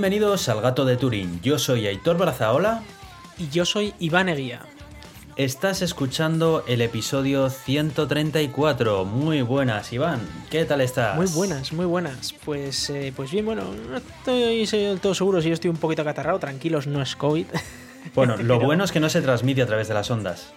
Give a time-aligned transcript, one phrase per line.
[0.00, 1.42] Bienvenidos al Gato de Turín.
[1.42, 2.82] Yo soy Aitor Brazaola.
[3.36, 4.62] Y yo soy Iván Eguía.
[5.36, 9.04] Estás escuchando el episodio 134.
[9.04, 10.20] Muy buenas, Iván.
[10.48, 11.16] ¿Qué tal estás?
[11.16, 12.32] Muy buenas, muy buenas.
[12.46, 16.00] Pues, eh, pues bien, bueno, no estoy del todo seguro si yo estoy un poquito
[16.00, 16.38] acatarrado.
[16.38, 17.44] Tranquilos, no es COVID.
[18.14, 20.54] Bueno, lo bueno es que no se transmite a través de las ondas.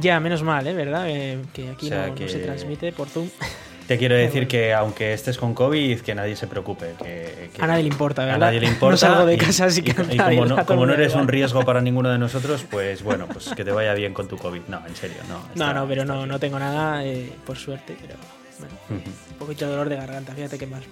[0.00, 0.74] Ya, menos mal, ¿eh?
[0.74, 1.06] ¿Verdad?
[1.06, 3.28] que aquí no, no, se transmite por Zoom.
[3.90, 6.94] Te quiero decir que aunque estés con COVID, que nadie se preocupe.
[7.02, 8.36] Que, a nadie le importa, ¿verdad?
[8.36, 8.92] A nadie le importa.
[8.92, 11.80] No salgo de casa, así que y, como, no, como no, eres un riesgo para
[11.80, 14.60] ninguno de nosotros, pues bueno, pues que te vaya bien con tu COVID.
[14.68, 15.42] No, en serio, no.
[15.56, 18.14] no, no, pero no, no tengo nada, eh, por suerte, pero
[18.60, 20.84] bueno, un poquito de dolor de garganta, fíjate qué más.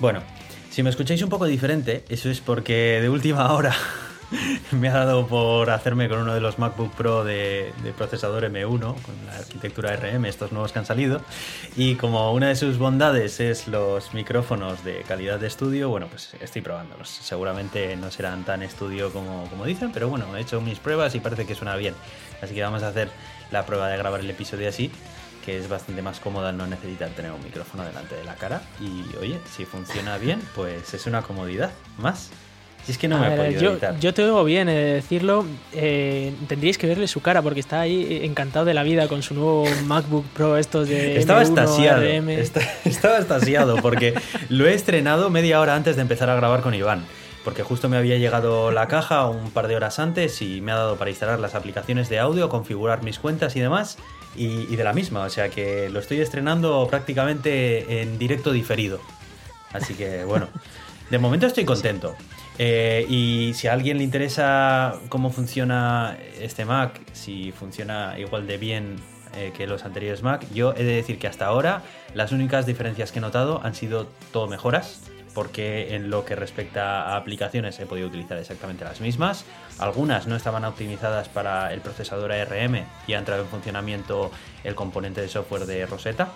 [0.00, 0.20] Bueno,
[0.68, 3.74] si me escucháis un poco diferente, eso es porque de última hora
[4.72, 9.26] me ha dado por hacerme con uno de los MacBook Pro de, procesador M1, con
[9.26, 11.22] la arquitectura RM, estos nuevos que han salido.
[11.76, 16.34] Y como una de sus bondades es los micrófonos de calidad de estudio, bueno, pues
[16.40, 17.08] estoy probándolos.
[17.08, 21.20] Seguramente no serán tan estudio como, como dicen, pero bueno, he hecho mis pruebas y
[21.20, 21.94] parece que suena bien.
[22.42, 23.10] Así que vamos a hacer
[23.50, 24.90] la prueba de grabar el episodio así
[25.44, 29.16] que es bastante más cómoda no necesitar tener un micrófono delante de la cara y
[29.16, 32.30] oye, si funciona bien, pues es una comodidad más.
[32.84, 35.44] Si es que no me he yo, yo, te oigo bien eh, decirlo.
[35.72, 39.34] Eh, tendríais que verle su cara porque está ahí encantado de la vida con su
[39.34, 42.02] nuevo MacBook Pro estos de Estaba estasiado.
[42.84, 44.14] estaba estasiado porque
[44.48, 47.04] lo he estrenado media hora antes de empezar a grabar con Iván.
[47.44, 50.76] Porque justo me había llegado la caja un par de horas antes y me ha
[50.76, 53.98] dado para instalar las aplicaciones de audio, configurar mis cuentas y demás.
[54.36, 59.00] Y, y de la misma, o sea que lo estoy estrenando prácticamente en directo diferido.
[59.72, 60.48] Así que bueno,
[61.10, 62.14] de momento estoy contento.
[62.62, 68.58] Eh, y si a alguien le interesa cómo funciona este Mac, si funciona igual de
[68.58, 68.96] bien
[69.34, 71.80] eh, que los anteriores Mac, yo he de decir que hasta ahora
[72.12, 75.00] las únicas diferencias que he notado han sido todo mejoras,
[75.32, 79.46] porque en lo que respecta a aplicaciones he podido utilizar exactamente las mismas.
[79.78, 84.30] Algunas no estaban optimizadas para el procesador ARM y ha entrado en funcionamiento
[84.64, 86.28] el componente de software de Rosetta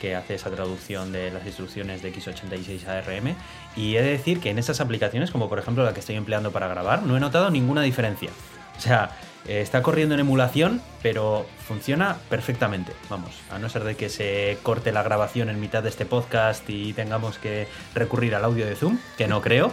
[0.00, 3.36] que hace esa traducción de las instrucciones de x86 ARM.
[3.76, 6.50] Y he de decir que en esas aplicaciones, como por ejemplo la que estoy empleando
[6.50, 8.30] para grabar, no he notado ninguna diferencia.
[8.76, 9.10] O sea,
[9.46, 12.92] eh, está corriendo en emulación, pero funciona perfectamente.
[13.08, 16.68] Vamos, a no ser de que se corte la grabación en mitad de este podcast
[16.68, 19.72] y tengamos que recurrir al audio de Zoom, que no creo.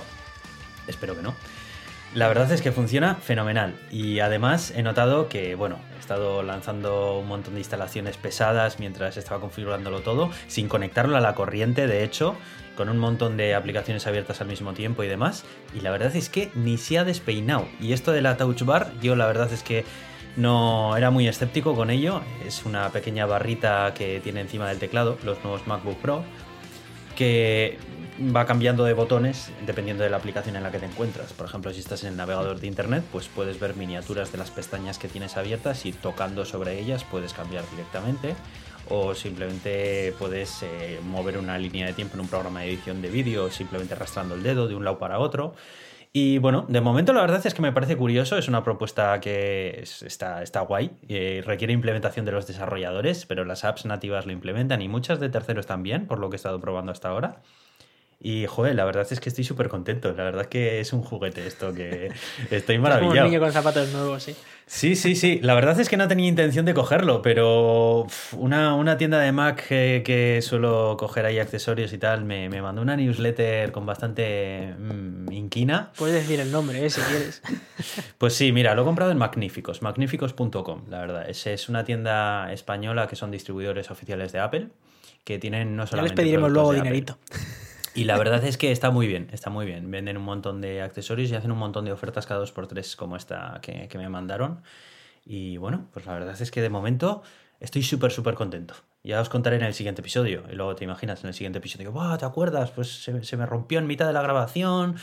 [0.88, 1.35] Espero que no.
[2.17, 7.19] La verdad es que funciona fenomenal y además he notado que, bueno, he estado lanzando
[7.19, 12.03] un montón de instalaciones pesadas mientras estaba configurándolo todo, sin conectarlo a la corriente, de
[12.03, 12.35] hecho,
[12.75, 15.45] con un montón de aplicaciones abiertas al mismo tiempo y demás,
[15.75, 17.67] y la verdad es que ni se ha despeinado.
[17.79, 19.85] Y esto de la Touch Bar, yo la verdad es que
[20.38, 25.19] no era muy escéptico con ello, es una pequeña barrita que tiene encima del teclado,
[25.23, 26.23] los nuevos MacBook Pro,
[27.16, 27.77] que
[28.19, 31.33] va cambiando de botones dependiendo de la aplicación en la que te encuentras.
[31.33, 34.51] Por ejemplo, si estás en el navegador de internet, pues puedes ver miniaturas de las
[34.51, 38.35] pestañas que tienes abiertas y tocando sobre ellas puedes cambiar directamente.
[38.89, 43.09] O simplemente puedes eh, mover una línea de tiempo en un programa de edición de
[43.09, 45.56] vídeo simplemente arrastrando el dedo de un lado para otro.
[46.13, 49.83] Y bueno, de momento la verdad es que me parece curioso, es una propuesta que
[49.83, 54.81] está, está guay, eh, requiere implementación de los desarrolladores, pero las apps nativas lo implementan
[54.81, 57.41] y muchas de terceros también, por lo que he estado probando hasta ahora.
[58.19, 60.11] Y, joder, la verdad es que estoy súper contento.
[60.13, 62.11] La verdad que es un juguete esto, que
[62.51, 63.11] estoy maravillado.
[63.11, 64.35] como un niño con zapatos nuevos, sí.
[64.66, 65.39] Sí, sí, sí.
[65.44, 70.39] La verdad es que no tenía intención de cogerlo, pero una, tienda de Mac que,
[70.41, 75.91] suelo coger ahí accesorios y tal, me, mandó una newsletter con bastante mm, inquina.
[75.95, 76.89] Puedes decir el nombre, ¿eh?
[76.89, 77.41] si quieres.
[78.17, 81.30] Pues sí, mira, lo he comprado en Magníficos, magníficos.com, la verdad.
[81.30, 84.69] Es, es una tienda española que son distribuidores oficiales de Apple,
[85.24, 86.15] que tienen no solamente...
[86.15, 87.19] Ya les pediremos luego dinerito.
[87.97, 89.89] Y la verdad es que está muy bien, está muy bien.
[89.89, 92.95] Venden un montón de accesorios y hacen un montón de ofertas cada dos por tres
[92.95, 94.61] como esta que, me mandaron.
[95.25, 97.23] Y bueno, pues la verdad es que de momento
[97.59, 98.75] estoy súper, súper contento.
[99.03, 100.44] Ya os contaré en el siguiente episodio.
[100.51, 102.19] Y luego te imaginas en el siguiente episodio, ¡Wow!
[102.19, 102.69] ¿Te acuerdas?
[102.69, 104.97] Pues se me rompió en mitad de la grabación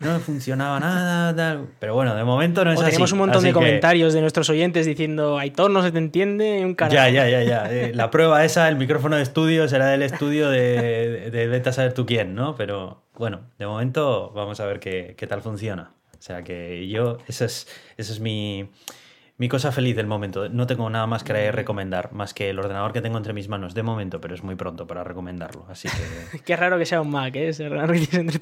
[0.00, 2.90] no funcionaba nada, pero bueno, de momento no es así.
[2.90, 6.74] Tenemos un montón de comentarios de nuestros oyentes diciendo, Aitor no se te entiende, un
[6.74, 6.94] carajo.
[6.94, 7.72] Ya, ya, ya, ya.
[7.72, 11.72] Eh, la prueba esa, el micrófono de estudio será del estudio de, de, vete a
[11.72, 12.54] saber tú quién, ¿no?
[12.56, 15.92] Pero bueno, de momento vamos a ver qué, qué tal funciona.
[16.18, 18.68] O sea que yo, eso es, eso es mi
[19.38, 20.48] mi cosa feliz del momento.
[20.48, 23.74] No tengo nada más que recomendar, más que el ordenador que tengo entre mis manos
[23.74, 25.66] de momento, pero es muy pronto para recomendarlo.
[25.68, 26.38] Así que.
[26.44, 27.52] Qué raro que sea un Mac, ¿eh?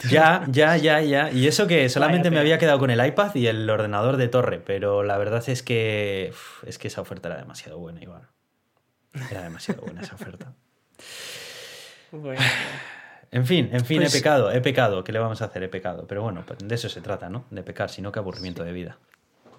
[0.08, 1.30] ya, ya, ya, ya.
[1.32, 4.60] Y eso que solamente me había quedado con el iPad y el ordenador de torre,
[4.60, 6.32] pero la verdad es que.
[6.66, 8.28] es que esa oferta era demasiado buena, igual.
[9.30, 10.52] Era demasiado buena esa oferta.
[12.12, 12.40] Bueno.
[13.32, 15.02] En fin, en fin, Pues- he pecado, he pecado.
[15.02, 15.60] ¿Qué le vamos a hacer?
[15.64, 16.06] He pecado.
[16.06, 17.46] Pero bueno, pues de eso se trata, ¿no?
[17.50, 18.98] De pecar, sino que aburrimiento de vida.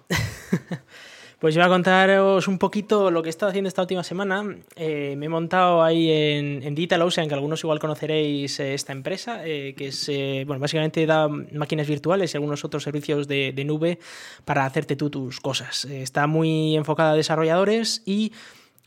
[1.38, 4.42] Pues yo voy a contaros un poquito lo que he estado haciendo esta última semana.
[4.74, 8.94] Eh, me he montado ahí en, en Digital Ocean, que algunos igual conoceréis eh, esta
[8.94, 10.10] empresa, eh, que es,
[10.46, 13.98] bueno, básicamente da máquinas virtuales y algunos otros servicios de, nube
[14.46, 15.84] para hacerte tú tus cosas.
[15.84, 18.32] Está muy enfocada a desarrolladores y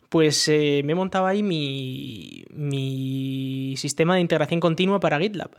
[0.10, 2.46] pues me he montado ahí mi
[3.78, 5.52] sistema de integración continua para GitLab.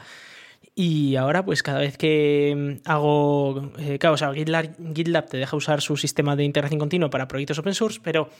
[0.74, 3.72] Y ahora, pues cada vez que mm, hago.
[3.78, 7.58] eh, claro, o sea, GitLab, te deja usar su sistema de integración continua para proyectos
[7.58, 8.30] open source, pero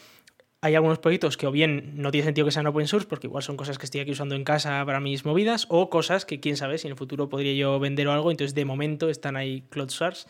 [0.62, 3.42] hay algunos proyectos que o bien no tiene sentido que sean open source, porque igual
[3.42, 6.56] son cosas que estoy aquí usando en casa para mis movidas, o cosas que quién
[6.56, 9.62] sabe si en el futuro podría yo vender o algo, entonces de momento están ahí
[9.70, 10.28] cloud source.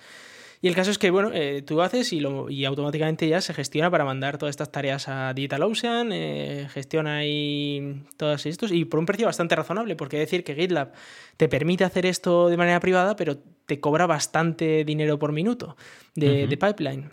[0.63, 3.55] Y el caso es que, bueno, eh, tú haces y, lo, y automáticamente ya se
[3.55, 9.01] gestiona para mandar todas estas tareas a DigitalOcean, eh, gestiona ahí todos estos y por
[9.01, 10.93] un precio bastante razonable, porque decir que GitLab
[11.39, 15.77] te permite hacer esto de manera privada, pero te cobra bastante dinero por minuto
[16.15, 17.11] de, de pipeline.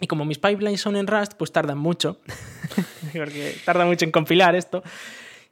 [0.00, 2.20] Y como mis pipelines son en Rust, pues tardan mucho,
[3.14, 4.82] porque tarda mucho en compilar esto.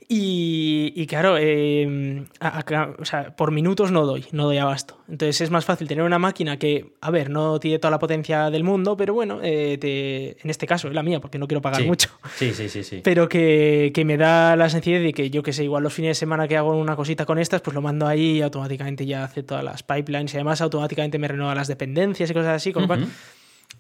[0.08, 4.99] Y, y claro, eh, a- a- o sea, por minutos no doy, no doy abasto.
[5.08, 8.50] Entonces es más fácil tener una máquina que, a ver, no tiene toda la potencia
[8.50, 11.60] del mundo, pero bueno, eh, te- en este caso es la mía, porque no quiero
[11.62, 11.87] pagar Sí.
[11.87, 12.08] mucho.
[12.37, 13.00] Sí, sí, sí, sí.
[13.02, 16.10] Pero que, que me da la sencillez de que yo que sé, igual los fines
[16.10, 19.25] de semana que hago una cosita con estas, pues lo mando ahí y automáticamente ya
[19.25, 22.82] hace todas las pipelines y además automáticamente me renueva las dependencias y cosas así, con
[22.82, 23.10] lo cual Ujú.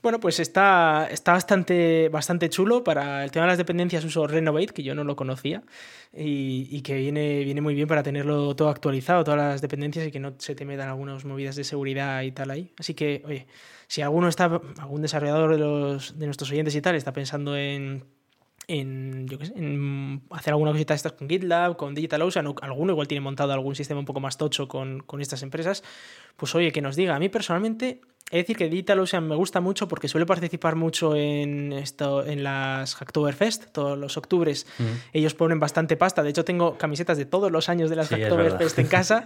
[0.02, 2.82] Bueno, pues está, está bastante, bastante chulo.
[2.82, 5.62] Para el tema de las dependencias uso Renovate, que yo no lo conocía,
[6.12, 10.10] y, y que viene, viene muy bien para tenerlo todo actualizado, todas las dependencias, y
[10.10, 12.72] que no se te metan algunas movidas de seguridad y tal ahí.
[12.78, 13.46] Así que, oye,
[13.86, 18.04] si alguno está, algún desarrollador de, los, de nuestros oyentes y tal, está pensando en
[18.68, 23.08] en, yo sé, en hacer alguna cosita de estas con GitLab, con DigitalOcean, alguno igual
[23.08, 25.82] tiene montado algún sistema un poco más tocho con, con estas empresas,
[26.36, 27.16] pues oye, que nos diga.
[27.16, 28.00] A mí personalmente,
[28.32, 32.42] he de decir que DigitalOcean me gusta mucho porque suele participar mucho en, esto, en
[32.42, 34.66] las Hacktoberfest, todos los octubres.
[34.78, 34.88] Ujú.
[35.12, 36.22] Ellos ponen bastante pasta.
[36.22, 39.24] De hecho, tengo camisetas de todos los años de las Sí, es Hacktoberfest en casa.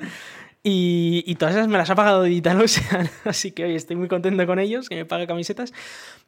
[0.65, 3.09] Y, y todas esas me las ha pagado DigitalOcean.
[3.25, 5.73] Así que oye, estoy muy contento con ellos, que me pague camisetas.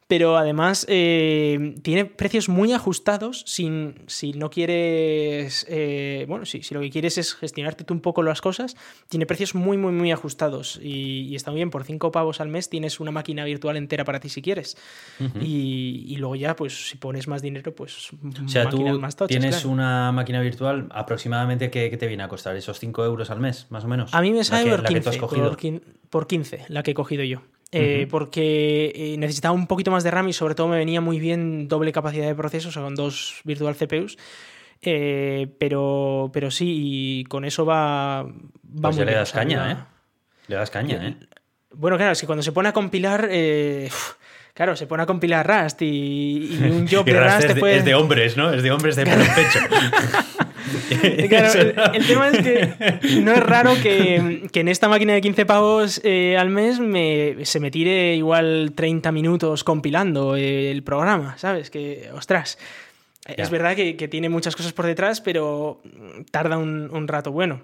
[0.07, 6.73] Pero además eh, tiene precios muy ajustados sin, si no quieres, eh, bueno, si, si
[6.73, 8.75] lo que quieres es gestionarte tú un poco las cosas,
[9.07, 12.47] tiene precios muy, muy, muy ajustados y, y está muy bien, por 5 pavos al
[12.47, 14.77] mes tienes una máquina virtual entera para ti si quieres.
[15.41, 19.29] Y, y luego ya, pues si pones más dinero, pues O sea, tú más tochas,
[19.29, 19.69] tienes claro.
[19.69, 22.55] una máquina virtual aproximadamente ¿qué, qué te viene a costar?
[22.55, 24.13] ¿Esos 5 euros al mes, más o menos?
[24.13, 25.49] A mí me sale que- por, la que tú 15, has cogido.
[25.57, 27.41] por, por 15, la que he cogido yo.
[27.71, 28.07] Eh.
[28.09, 31.67] Porque eh, necesitaba un poquito más de RAM y sobre todo me venía muy bien
[31.67, 34.17] doble capacidad de proceso, o sea, con dos virtual CPUs.
[34.81, 38.31] Eh, pero, pero sí, y con eso va, va
[38.81, 39.77] Pues muy ya le bien, das caña, ¿eh?
[40.47, 41.17] Le das caña, ¿eh?
[41.71, 43.89] Bueno, claro, es que cuando se pone a compilar, eh,
[44.53, 47.55] claro, se pone a compilar Rust y, y un job Y de Rust Rust es,
[47.55, 47.77] de, puede...
[47.77, 48.51] es de hombres, ¿no?
[48.51, 49.59] Es de hombres de pelo en pecho.
[51.29, 55.21] Claro, el, el tema es que no es raro que, que en esta máquina de
[55.21, 61.37] 15 pavos eh, al mes me, se me tire igual 30 minutos compilando el programa,
[61.37, 61.69] ¿sabes?
[61.69, 62.57] Que, ostras,
[63.27, 63.35] Ya.
[63.43, 65.81] es verdad que, que tiene muchas cosas por detrás, pero
[66.31, 67.61] tarda un, un rato bueno.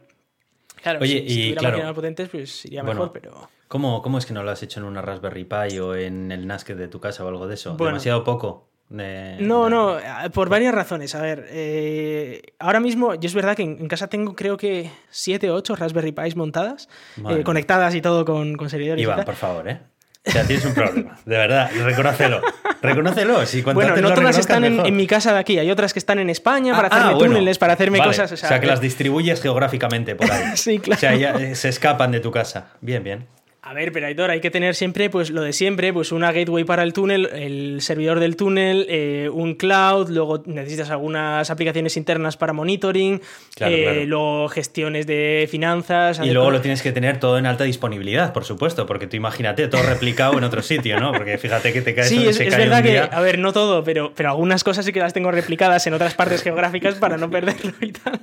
[0.85, 3.49] Claro, Oye, si, si y claro, más potentes, pues iría bueno, mejor, pero...
[3.67, 6.45] ¿Cómo, ¿Cómo es que no lo has hecho en una Raspberry Pi o en el
[6.45, 7.71] NAS de tu casa o algo de eso?
[7.75, 7.93] Bueno.
[7.93, 8.69] Demasiado poco.
[8.89, 11.15] de- No, de- no, eh, por varias razones.
[11.15, 14.91] A ver, eh, ahora mismo, yo es verdad que en, en casa tengo creo que
[15.09, 16.87] 7 o 8 Raspberry Pis montadas,
[17.31, 19.01] eh, conectadas y todo con, con servidores.
[19.01, 19.25] y Iván, tal.
[19.25, 19.79] por favor, ¿eh?
[20.27, 21.17] O sea, tienes un problema.
[21.25, 22.41] De verdad, reconócelo.
[22.81, 23.45] Reconócelo.
[23.45, 26.29] Si Bueno, no todas están en, mi casa de aquí, hay otras que están en
[26.29, 27.33] España para Ah, hacerme ah, bueno.
[27.33, 28.09] túneles, para hacerme Vale.
[28.11, 28.31] cosas.
[28.31, 30.43] O sea, que las distribuyes geográficamente por ahí.
[30.55, 30.97] Sí, claro.
[30.97, 32.67] O sea, ya eh, se escapan de tu casa.
[32.81, 33.27] Bien, bien.
[33.67, 36.63] A ver, pero Aitor, hay que tener siempre pues lo de siempre, pues una gateway
[36.65, 42.37] para el túnel, el servidor del túnel, eh, un cloud, luego necesitas algunas aplicaciones internas
[42.37, 43.21] para monitoring,
[43.55, 44.05] Claro, eh, claro.
[44.05, 46.21] luego gestiones de finanzas.
[46.23, 49.67] Y luego lo tienes que tener todo en alta disponibilidad, por supuesto, porque tú imagínate
[49.67, 51.11] todo replicado en otro sitio, ¿no?
[51.11, 53.39] Porque fíjate que te caes Sí, es, se es cae verdad un que, a ver,
[53.39, 56.95] no todo, pero, pero algunas cosas sí que las tengo replicadas en otras partes geográficas
[56.99, 58.21] para no perderlo y tal.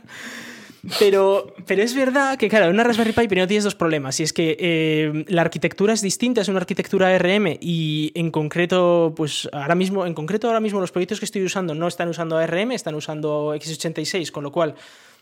[0.99, 4.19] Pero, pero es verdad que, claro, en una Raspberry Pi primero tienes dos problemas.
[4.19, 9.13] Y es que eh, la arquitectura es distinta, es una arquitectura ARM y en concreto,
[9.17, 12.37] pues ahora mismo, en concreto ahora mismo los proyectos que estoy usando no están usando
[12.37, 14.75] ARM, están usando x86, con lo cual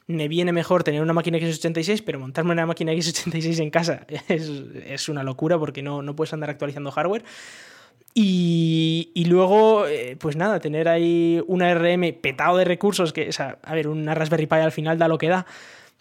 [0.06, 4.50] me viene mejor tener una máquina x86, pero montarme una máquina x86 en casa es,
[4.86, 7.22] es una locura porque no, no puedes andar actualizando hardware.
[8.12, 13.58] Y, luego, eh, pues nada, tener ahí una RM petado de recursos, que, o sea,
[13.62, 15.46] a ver, una Raspberry Pi al final da lo que da,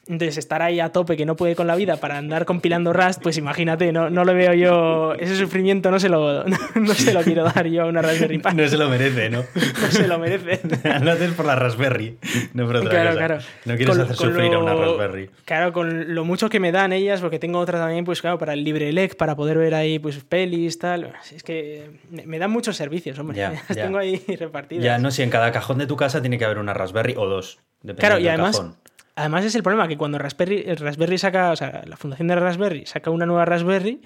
[0.10, 3.22] Entonces, estar ahí a tope que no puede con la vida para andar compilando Rust,
[3.22, 5.14] pues imagínate, no, no lo veo yo.
[5.14, 6.44] Ese sufrimiento no se, lo,
[6.76, 8.56] no, se lo quiero dar yo a una Raspberry Pi.
[8.56, 9.44] No se lo merece, ¿no?
[9.54, 10.62] No se lo merece.
[11.04, 12.18] lo haces por la Raspberry,
[12.56, 13.18] no por otra Claro, cosa.
[13.28, 13.42] claro.
[13.66, 15.30] No quieres Con- hacer con sufrir a una Raspberry.
[15.46, 18.54] Claro, con lo mucho que me dan ellas, porque tengo otra también, pues claro, para
[18.54, 21.14] el LibreLec, para poder ver ahí pues pelis, tal.
[21.36, 21.92] Es que
[22.26, 23.38] me dan muchos servicios, hombre.
[23.38, 23.84] Ya, Las ya.
[23.84, 24.84] tengo ahí repartidas.
[24.84, 27.28] Ya, no, si en cada cajón de tu casa tiene que haber una Raspberry o
[27.28, 27.60] dos.
[27.98, 28.76] Claro, y además, cajón.
[29.20, 32.36] Además es el problema que cuando Raspberry, el Raspberry saca, o sea, la fundación de
[32.36, 34.02] Raspberry saca una nueva Raspberry,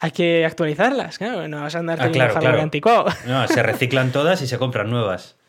[0.00, 2.60] hay que actualizarlas, claro, no vas a andar Ah, claro, claro.
[2.60, 3.06] anticuado.
[3.26, 5.36] No, se reciclan todas y se compran nuevas.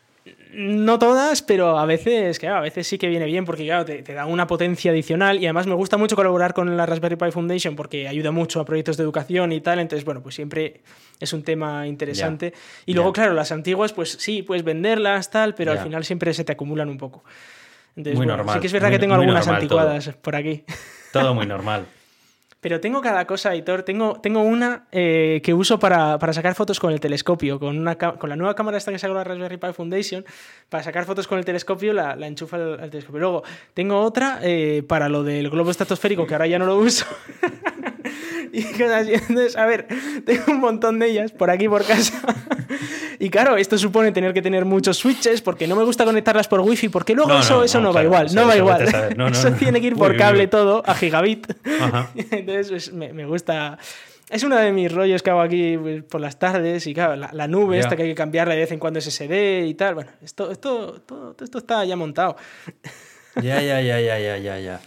[0.52, 4.02] No todas, pero a veces, claro, a veces sí que viene bien porque claro, te,
[4.02, 7.30] te da una potencia adicional y además me gusta mucho colaborar con la Raspberry Pi
[7.30, 10.80] Foundation porque ayuda mucho a proyectos de educación y tal, entonces bueno, pues siempre
[11.20, 12.52] es un tema interesante.
[12.84, 16.42] Y luego, claro, las antiguas, pues sí, puedes venderlas, tal, pero al final siempre se
[16.42, 17.22] te acumulan un poco.
[17.96, 19.78] Entonces, Muy bueno, normal, sí que es verdad muy- que tengo algunas normal todo.
[19.80, 20.64] anticuadas por aquí.
[21.12, 21.86] Todo muy normal.
[22.60, 23.82] Pero tengo cada cosa, Hitor.
[23.84, 27.96] Tengo, tengo una eh, que uso para, para sacar fotos con el telescopio, con, una,
[27.96, 30.24] con la nueva cámara esta que sacó la Raspberry Pi Foundation.
[30.68, 33.18] Para sacar fotos con el telescopio la, la enchufa al telescopio.
[33.18, 33.42] Luego
[33.72, 37.06] tengo otra eh, para lo del globo estratosférico, que ahora ya no lo uso.
[38.52, 39.12] y cosas así.
[39.14, 39.86] Entonces, a ver,
[40.24, 42.20] tengo un montón de ellas por aquí, por casa.
[43.18, 46.60] y claro, esto supone tener que tener muchos switches porque no me gusta conectarlas por
[46.60, 48.56] wifi, porque luego No, eso, no, eso no, no, va claro, igual, eso- no va
[48.56, 48.82] igual.
[49.32, 50.46] eso tiene que ir Uy, por uy, cable uy.
[50.48, 51.46] todo a gigabit.
[51.80, 52.10] Ajá.
[52.14, 53.78] Entonces, pues, me, me gusta.
[54.28, 57.30] Es uno de mis rollos que hago aquí pues, por las tardes y claro, la,
[57.32, 57.80] la nube Ya.
[57.80, 59.94] esta que hay que cambiarla de vez en cuando SSD y tal.
[59.96, 62.36] Bueno, esto, esto, todo, esto está ya montado.
[63.36, 64.80] Ya, ya, ya, ya, ya, ya, ya.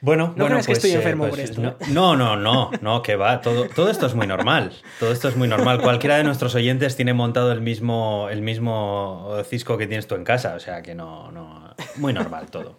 [0.00, 2.36] Bueno, No bueno, creas que pues, estoy eh, enfermo pues, por esto, No, no, no,
[2.36, 3.40] no, no, que va.
[3.40, 4.72] Todo, todo esto es muy normal.
[5.00, 5.80] Todo esto es muy normal.
[5.82, 10.24] Cualquiera de nuestros oyentes tiene montado el mismo, el mismo cisco que tienes tú en
[10.24, 10.54] casa.
[10.54, 11.74] O sea que no, no.
[11.96, 12.78] Muy normal todo.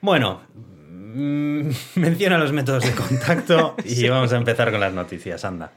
[0.00, 5.44] Bueno, mm, menciona los métodos de contacto y vamos a empezar con las noticias.
[5.44, 5.72] Anda.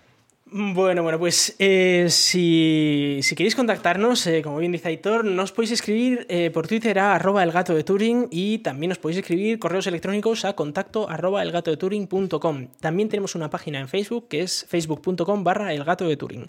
[0.57, 5.71] Bueno, bueno, pues eh, si, si queréis contactarnos, eh, como bien dice Aitor, nos podéis
[5.74, 9.59] escribir eh, por Twitter a arroba el gato de Turing y también nos podéis escribir
[9.59, 12.67] correos electrónicos a contacto arroba elgatodeturing.com.
[12.79, 16.47] También tenemos una página en Facebook que es facebook.com barra el gato de Turing.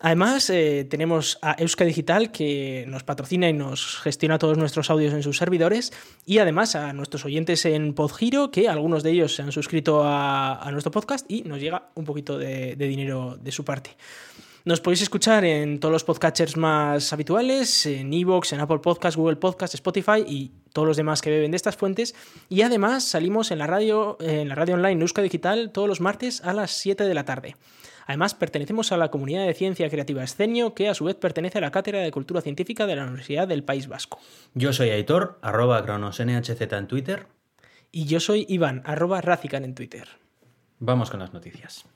[0.00, 5.14] Además, eh, tenemos a Euska Digital que nos patrocina y nos gestiona todos nuestros audios
[5.14, 5.92] en sus servidores.
[6.26, 10.68] Y además a nuestros oyentes en Podgiro, que algunos de ellos se han suscrito a,
[10.72, 13.96] nuestro podcast y nos llega un poquito de, dinero de su parte.
[14.64, 19.36] Nos podéis escuchar en todos los podcatchers más habituales, en Evox, en Apple Podcast, Google
[19.36, 22.14] Podcast, Spotify y todos los demás que beben de estas fuentes.
[22.48, 26.40] Y además salimos en la radio, en la radio online Euska Digital todos los martes
[26.42, 27.56] a las 7 de la tarde.
[28.06, 31.60] Además, pertenecemos a la comunidad de ciencia creativa Escenio, que a su vez pertenece a
[31.60, 34.18] la Cátedra de Cultura Científica de la Universidad del País Vasco.
[34.54, 37.26] Yo soy Aitor, arroba cronosnhz en Twitter.
[37.90, 40.08] Y yo soy Iván, arroba Razican en Twitter.
[40.80, 41.86] Vamos con las noticias.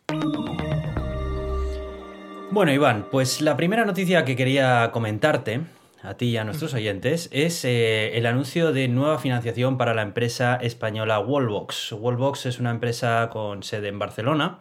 [2.51, 5.61] Bueno, Iván, pues la primera noticia que quería comentarte
[6.03, 10.03] a ti y a nuestros oyentes es eh, el anuncio de nueva financiación para la
[10.03, 11.93] empresa española Wallbox.
[11.93, 14.59] Wallbox es una empresa con sede en Barcelona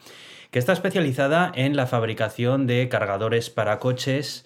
[0.51, 4.45] que está especializada en la fabricación de cargadores para coches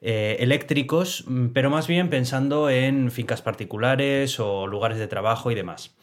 [0.00, 5.54] eh, eléctricos, mm, pero más bien pensando en fincas particulares o lugares de trabajo y
[5.54, 5.94] demás.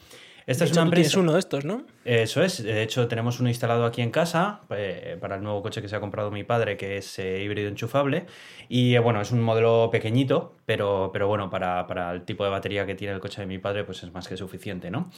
[0.50, 1.20] Esta De es hecho, una tú tienes empresa.
[1.20, 1.82] uno de estos, ¿no?
[2.04, 5.80] Eso es, de hecho tenemos uno instalado aquí en casa eh, para el nuevo coche
[5.80, 8.26] que se ha comprado mi padre, que es eh, híbrido enchufable.
[8.68, 12.50] Y eh, bueno, es un modelo pequeñito, pero, pero bueno, para, para el tipo de
[12.50, 15.10] batería que tiene el coche de mi padre, pues es más que suficiente, ¿no?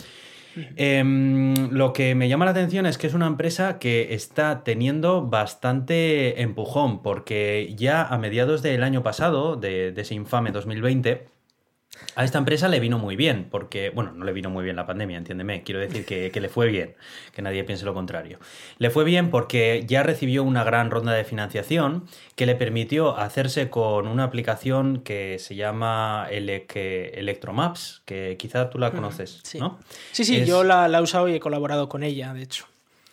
[0.76, 5.22] Em, lo que me llama la atención es que es una empresa que está teniendo
[5.26, 11.26] bastante empujón, porque ya a mediados del año pasado, de, de ese infame 2020,
[12.14, 14.86] a esta empresa le vino muy bien, porque, bueno, no le vino muy bien la
[14.86, 16.94] pandemia, entiéndeme, quiero decir que, que le fue bien,
[17.34, 18.38] que nadie piense lo contrario.
[18.78, 22.04] Le fue bien porque ya recibió una gran ronda de financiación
[22.36, 28.78] que le permitió hacerse con una aplicación que se llama Elec- Electromaps, que quizá tú
[28.78, 29.58] la conoces, sí.
[29.58, 29.78] ¿no?
[30.12, 32.66] Sí, sí, Es- yo la, la he usado y he colaborado con ella, de hecho.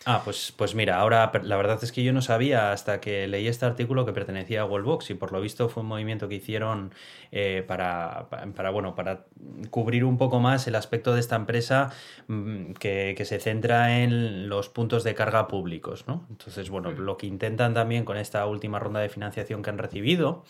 [0.06, 3.46] Ah, pues, pues mira, ahora la verdad es que yo no sabía hasta que leí
[3.48, 6.94] este artículo que pertenecía a Wallbox y por lo visto fue un movimiento que hicieron
[7.32, 9.26] eh, para, pa- para, bueno, para
[9.68, 11.90] cubrir un poco más el aspecto de esta empresa
[12.28, 16.26] mm, que, que se centra en los puntos de carga públicos, ¿no?
[16.30, 20.44] Entonces, bueno, lo que intentan también con esta última ronda de financiación que han recibido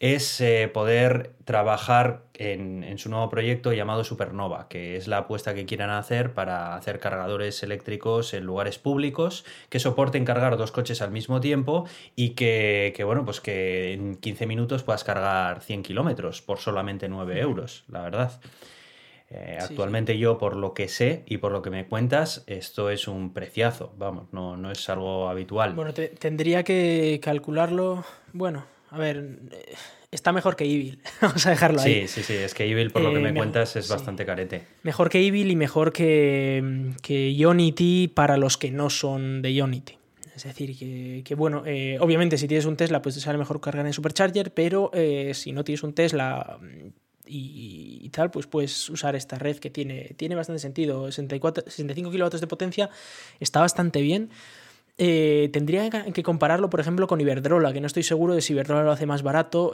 [0.00, 5.54] es eh, poder trabajar en, en su nuevo proyecto llamado Supernova, que es la apuesta
[5.54, 11.02] que quieran hacer para hacer cargadores eléctricos en lugares públicos que soporten cargar dos coches
[11.02, 15.82] al mismo tiempo y que, que, bueno, pues que en 15 minutos puedas cargar 100
[15.82, 18.40] kilómetros por solamente 9 euros, la verdad.
[19.28, 23.06] Eh, actualmente yo, por lo que sé y por lo que me cuentas, esto es
[23.06, 25.74] un preciazo, vamos, no, no es algo habitual.
[25.74, 28.02] Bueno, tendría que calcularlo,
[28.32, 29.74] bueno, a ver, eh,
[30.10, 32.06] está mejor que Evil, vamos a dejarlo ahí.
[32.06, 34.62] Sí, sí, sí, es que Evil, por lo que me cuentas, es bastante carete.
[34.82, 40.00] Mejor que Evil y mejor que, que Unity para los que no son de Unity.
[40.34, 43.84] Es decir, que, bueno, eh, obviamente si tienes un Tesla, pues te sale mejor cargar
[43.86, 46.88] en Supercharger, pero eh, si no tienes un Tesla mm,
[47.26, 51.06] y, tal, pues puedes usar esta red que tiene, tiene bastante sentido.
[51.06, 52.90] 64, 65 kilovatios de potencia
[53.38, 54.30] está bastante bien.
[55.02, 58.84] Eh, tendría que compararlo, por ejemplo, con Iberdrola, que no estoy seguro de si Iberdrola
[58.84, 59.72] lo hace más barato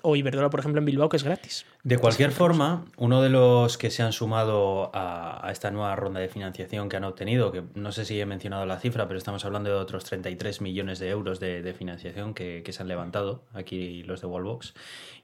[0.00, 1.66] o Iberdrola, por ejemplo, en Bilbao, que es gratis.
[1.82, 6.28] De cualquier forma, uno de los que se han sumado a, esta nueva ronda de
[6.28, 9.68] financiación que han obtenido, que no sé si he mencionado la cifra, pero estamos hablando
[9.68, 14.28] de otros 33 millones de euros de, financiación que, se han levantado, aquí los de
[14.28, 14.72] Wallbox,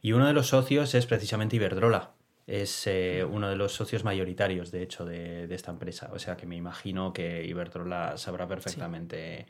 [0.03, 2.11] y uno de los socios es precisamente Iberdrola.
[2.51, 6.11] Es eh, uno de los socios mayoritarios, de hecho, de, esta empresa.
[6.13, 9.47] O sea que me imagino que Iberdrola sabrá perfectamente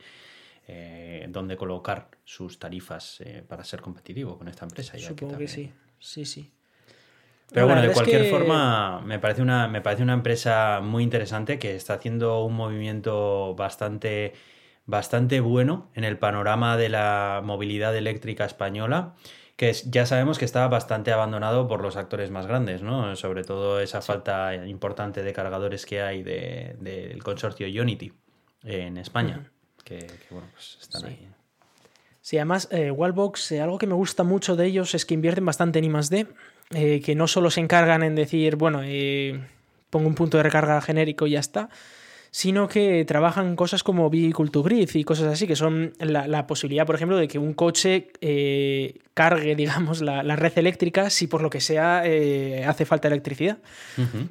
[0.67, 4.99] eh, dónde colocar sus tarifas eh, para ser competitivo con esta empresa.
[4.99, 6.51] Supongo que, sí, sí, sí.
[7.51, 11.75] Pero bueno, de cualquier forma, me parece, una, me parece una empresa muy interesante que
[11.75, 14.33] está haciendo un movimiento bastante,
[14.85, 19.15] bastante bueno en el panorama de la movilidad eléctrica española
[19.61, 23.15] que ya sabemos que está bastante abandonado por los actores más grandes, ¿no?
[23.15, 28.11] Sobre todo esa falta importante de cargadores que hay del consorcio Unity
[28.63, 29.51] en España,
[29.83, 31.27] que, bueno, pues están ahí.
[32.21, 35.45] Sí, además, eh, Wallbox, eh, algo que me gusta mucho de ellos es que invierten
[35.45, 36.25] bastante en I+.D.,
[36.71, 38.81] eh, que no solo se encargan en decir, bueno,
[39.91, 41.69] pongo un punto de recarga genérico y ya está,
[42.33, 46.85] sino que trabajan cosas como Vehicle to Grid y cosas así, que son la, posibilidad,
[46.85, 51.49] por ejemplo, de que un coche eh, cargue, digamos, la, red eléctrica si por lo
[51.49, 53.57] que sea eh, hace falta electricidad.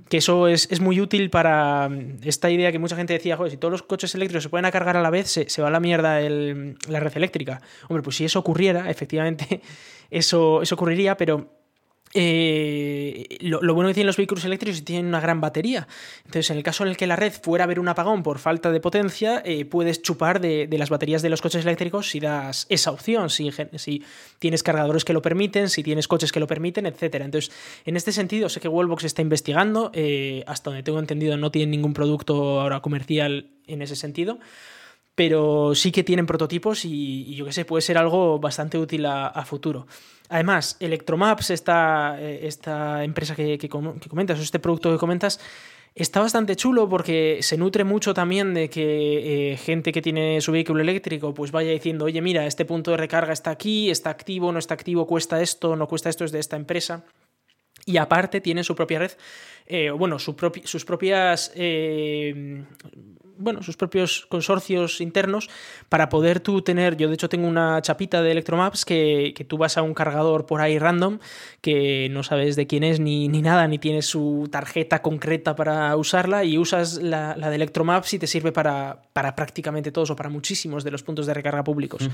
[0.09, 3.59] Que eso es, muy útil para mm, esta idea que mucha gente decía, joder, si
[3.59, 6.21] todos los coches eléctricos se pueden cargar a la vez, se, va a la mierda
[6.21, 7.61] la red eléctrica.
[7.89, 9.61] Hombre, pues si eso ocurriera, efectivamente,
[10.11, 11.60] eso, eso ocurriría, pero
[12.13, 15.87] eh, lo, bueno que tienen los vehículos eléctricos es que tienen una gran batería.
[16.25, 18.39] Entonces, en el caso en el que la red fuera a haber un apagón por
[18.39, 22.67] falta de potencia, eh, puedes chupar de, las baterías de los coches eléctricos si das
[22.69, 24.03] esa opción, si, si,
[24.39, 27.17] tienes cargadores que lo permiten, si tienes coches que lo permiten, etc.
[27.21, 27.53] Entonces,
[27.85, 29.93] en este sentido, sé que Wallbox está investigando.
[29.95, 34.39] Eh, hasta donde tengo entendido, no tienen ningún producto ahora comercial en ese sentido
[35.13, 39.45] pero sí que tienen prototipos y, yo qué sé, puede ser algo bastante útil a
[39.45, 39.87] futuro.
[40.31, 45.41] Además, Electromaps, esta, eh, esta empresa que, comentas, o este producto que comentas,
[45.97, 50.53] está bastante chulo porque se nutre mucho también de que eh, gente que tiene su
[50.53, 54.53] vehículo eléctrico pues vaya diciendo, oye, mira, este punto de recarga está aquí, está activo,
[54.53, 57.05] no está activo, cuesta esto, no cuesta esto, es de esta empresa.
[57.85, 59.13] Y aparte tiene su propia red,
[59.67, 60.37] eh, bueno, sus
[60.85, 61.51] propias
[63.41, 65.49] bueno, sus propios consorcios internos
[65.89, 69.59] para poder tú tener, yo de hecho tengo una chapita de Electromaps que, que tú
[69.59, 71.19] vas a un cargador por ahí random
[71.61, 75.97] que no sabes de quién es ni, ni nada, ni tienes su tarjeta concreta para
[75.97, 80.17] usarla y usas la, la de Electromaps y te sirve para, para, prácticamente todos o
[80.17, 82.09] para muchísimos de los puntos de recarga públicos.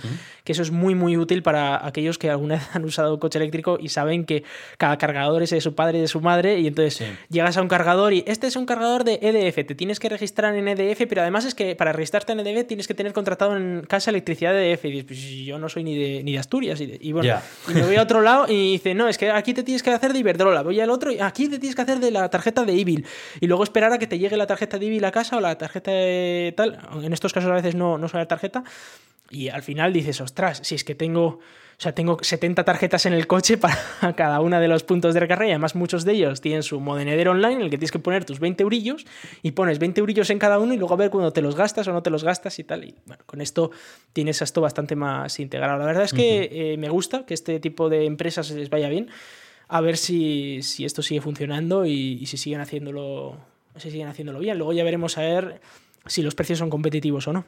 [0.45, 3.39] Que eso es muy, muy útil para aquellos que alguna vez han usado un coche
[3.39, 4.45] eléctrico y saben que
[4.79, 7.69] cada cargador es de su padre y de su madre y entonces llegas a un
[7.69, 11.16] cargador y este es un cargador de EDF, te tienes que registrar en EDF, pero
[11.21, 14.73] además es que para registrarte en EDF tienes que tener contratado en casa electricidad de
[14.73, 14.85] EDF.
[14.85, 16.81] Y dices, pues yo no soy ni de, ni de Asturias.
[16.81, 19.63] Y, bueno, y me voy a otro lado y dice, no, es que aquí te
[19.63, 20.63] tienes que hacer de Iberdrola.
[20.63, 23.07] Voy al otro y aquí te tienes que hacer de la tarjeta de Evil.
[23.41, 25.57] Y luego esperar a que te llegue la tarjeta de Evil a casa o la
[25.57, 26.79] tarjeta de tal.
[27.03, 28.65] En estos casos a veces no, no la tarjeta.
[29.31, 31.41] Y al final dices, ostras, si es que tengo
[31.79, 33.77] o sea, tengo 70 tarjetas en el coche para
[34.17, 37.33] cada uno de los puntos de recarga y además muchos de ellos tienen su modenedero
[37.33, 39.05] online en el que tienes que poner tus 20 eurillos
[39.43, 41.87] y pones 20 eurillos en cada uno y luego a ver cuando te los gastas
[41.89, 42.85] o no te los gastas y tal.
[42.85, 43.71] Y bueno, con esto
[44.15, 45.79] tienes esto bastante más integrado.
[45.79, 49.11] La verdad es que eh, me gusta que este tipo de empresas les vaya bien.
[49.69, 53.37] A ver si, esto sigue funcionando y, si siguen haciéndolo,
[53.77, 54.57] si siguen haciéndolo bien.
[54.57, 55.61] Luego ya veremos a ver
[56.07, 57.45] si los precios son competitivos o no.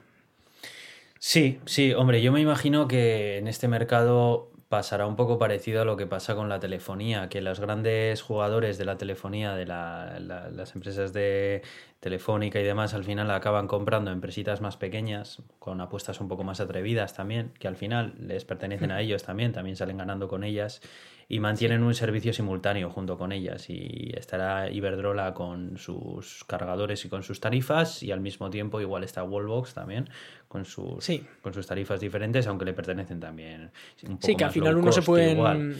[1.20, 5.84] Sí, sí, hombre, yo me imagino que en este mercado pasará un poco parecido a
[5.84, 10.74] lo que pasa con la telefonía, que los grandes jugadores de la telefonía, de las
[10.74, 11.62] empresas de
[12.00, 16.60] telefónica y demás, al final acaban comprando empresitas más pequeñas, con apuestas un poco más
[16.60, 20.82] atrevidas también, que al final les pertenecen a ellos también, también salen ganando con ellas
[21.28, 27.08] y mantienen un servicio simultáneo junto con ellas y estará Iberdrola con sus cargadores y
[27.08, 30.08] con sus tarifas y al mismo tiempo igual está Wallbox también
[30.48, 31.06] con sus,
[31.42, 33.70] con sus tarifas diferentes aunque le pertenecen también
[34.04, 35.76] un poco Sí, que al final uno se pueden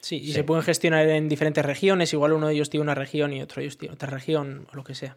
[0.00, 2.12] Sí, y se pueden gestionar en diferentes regiones.
[2.12, 4.76] Igual uno de ellos tiene una región y otro de ellos tiene otra región o
[4.76, 5.16] lo que sea.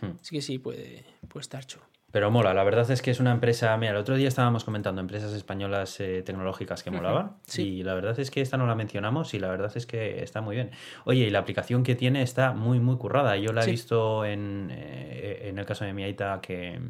[0.00, 0.16] Hmm.
[0.20, 1.84] Así que sí, puede, puede estar chulo.
[2.16, 3.76] Pero mola, la verdad es que es una empresa.
[3.76, 7.32] Mira, el otro día estábamos comentando empresas españolas eh, tecnológicas que molaban.
[7.58, 10.40] Y la verdad es que esta no la mencionamos y la verdad es que está
[10.40, 10.70] muy bien.
[11.04, 13.36] Oye, y la aplicación que tiene está muy, muy currada.
[13.36, 16.80] Yo la he visto en, eh, en el caso de mi Aita que,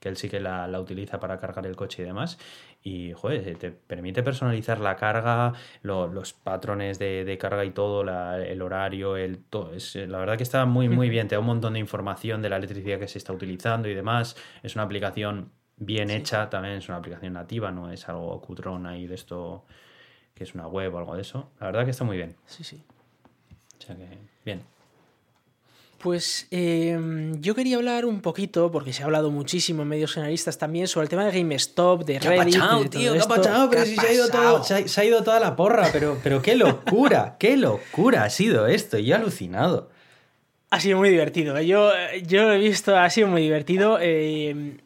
[0.00, 2.38] que él sí que la, la, utiliza para cargar el coche y demás.
[2.82, 9.16] Y, joder, te permite personalizar la carga, los patrones de, carga y todo, el horario,
[9.16, 9.74] el todo.
[9.74, 11.28] Es, la verdad que está muy, muy bien.
[11.28, 14.36] Te da un montón de información de la electricidad que se está utilizando y demás.
[14.62, 19.06] Es una aplicación bien hecha, también es una aplicación nativa, no es algo cutrón ahí
[19.06, 19.64] de esto
[20.34, 21.50] que es una web o algo de eso.
[21.58, 22.36] La verdad que está muy bien.
[22.46, 22.84] Sí, sí.
[23.76, 24.06] O sea que,
[24.44, 24.62] bien.
[25.98, 30.56] Pues em, yo quería hablar un poquito, porque se ha hablado muchísimo en medios generalistas
[30.56, 32.54] también, sobre el tema de GameStop, de Reddit.
[32.54, 33.12] ¿Qué ha tío?
[33.14, 33.68] ¿Qué ha pasado?
[33.68, 36.54] Pero si se ha, ido todo, se, ha, ido toda la porra, pero, pero qué
[36.54, 38.98] locura, qué locura ha sido esto.
[38.98, 39.90] Yo he alucinado.
[40.70, 41.60] Ha sido muy divertido.
[41.60, 41.90] Yo,
[42.24, 43.98] yo lo he visto, ha sido muy divertido.
[44.00, 44.76] Eh,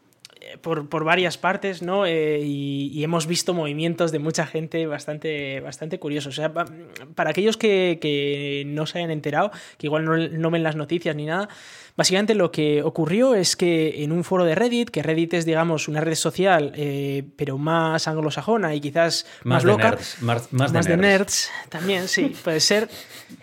[0.60, 2.06] por, varias partes, ¿no?
[2.06, 6.34] Eh, y, hemos visto movimientos de mucha gente bastante, bastante curiosos.
[6.34, 10.76] O sea, para aquellos que, no se hayan enterado, que igual no, no ven las
[10.76, 11.48] noticias ni nada,
[11.96, 15.88] Básicamente lo que ocurrió es que en un foro de Reddit, que Reddit es, digamos,
[15.88, 21.50] una red social, eh, pero más anglosajona y quizás más, loca, más, de, nerds.
[21.68, 22.88] también, sí, puede ser,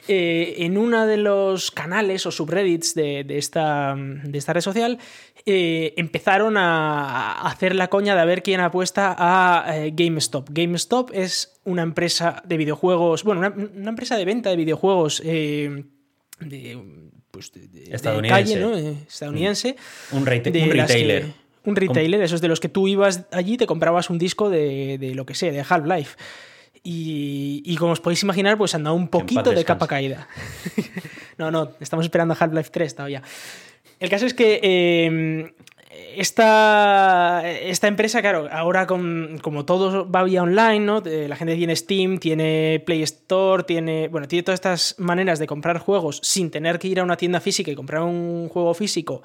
[0.08, 4.98] eh, en uno de los canales o subreddits de, esta, de esta red social,
[5.46, 10.50] eh, empezaron a hacer la coña de a ver quién apuesta a GameStop.
[10.52, 15.86] GameStop es una empresa de videojuegos, bueno, una, empresa de venta de videojuegos de
[17.40, 17.52] pues,
[17.90, 18.54] estadounidense.
[18.54, 18.78] calle, ¿no?
[18.78, 19.76] Eh, estadounidense.
[20.12, 20.18] Mm.
[20.18, 21.26] Un, retailer.
[21.64, 25.26] un retailer, esos de los que tú ibas allí, te comprabas un disco de, lo
[25.26, 26.18] que sé, de Half-Life.
[26.84, 30.28] Y, como os podéis imaginar, pues anda un poquito de capa caída.
[31.38, 33.22] no, no, estamos esperando a Half-Life 3 todavía.
[34.00, 35.54] El caso es que eh,
[35.90, 41.02] esta, esta empresa, claro, ahora con, como todo va vía online, ¿no?
[41.02, 44.08] La gente tiene Steam, tiene Play Store, tiene.
[44.08, 47.40] Bueno, tiene todas estas maneras de comprar juegos sin tener que ir a una tienda
[47.40, 49.24] física y comprar un juego físico.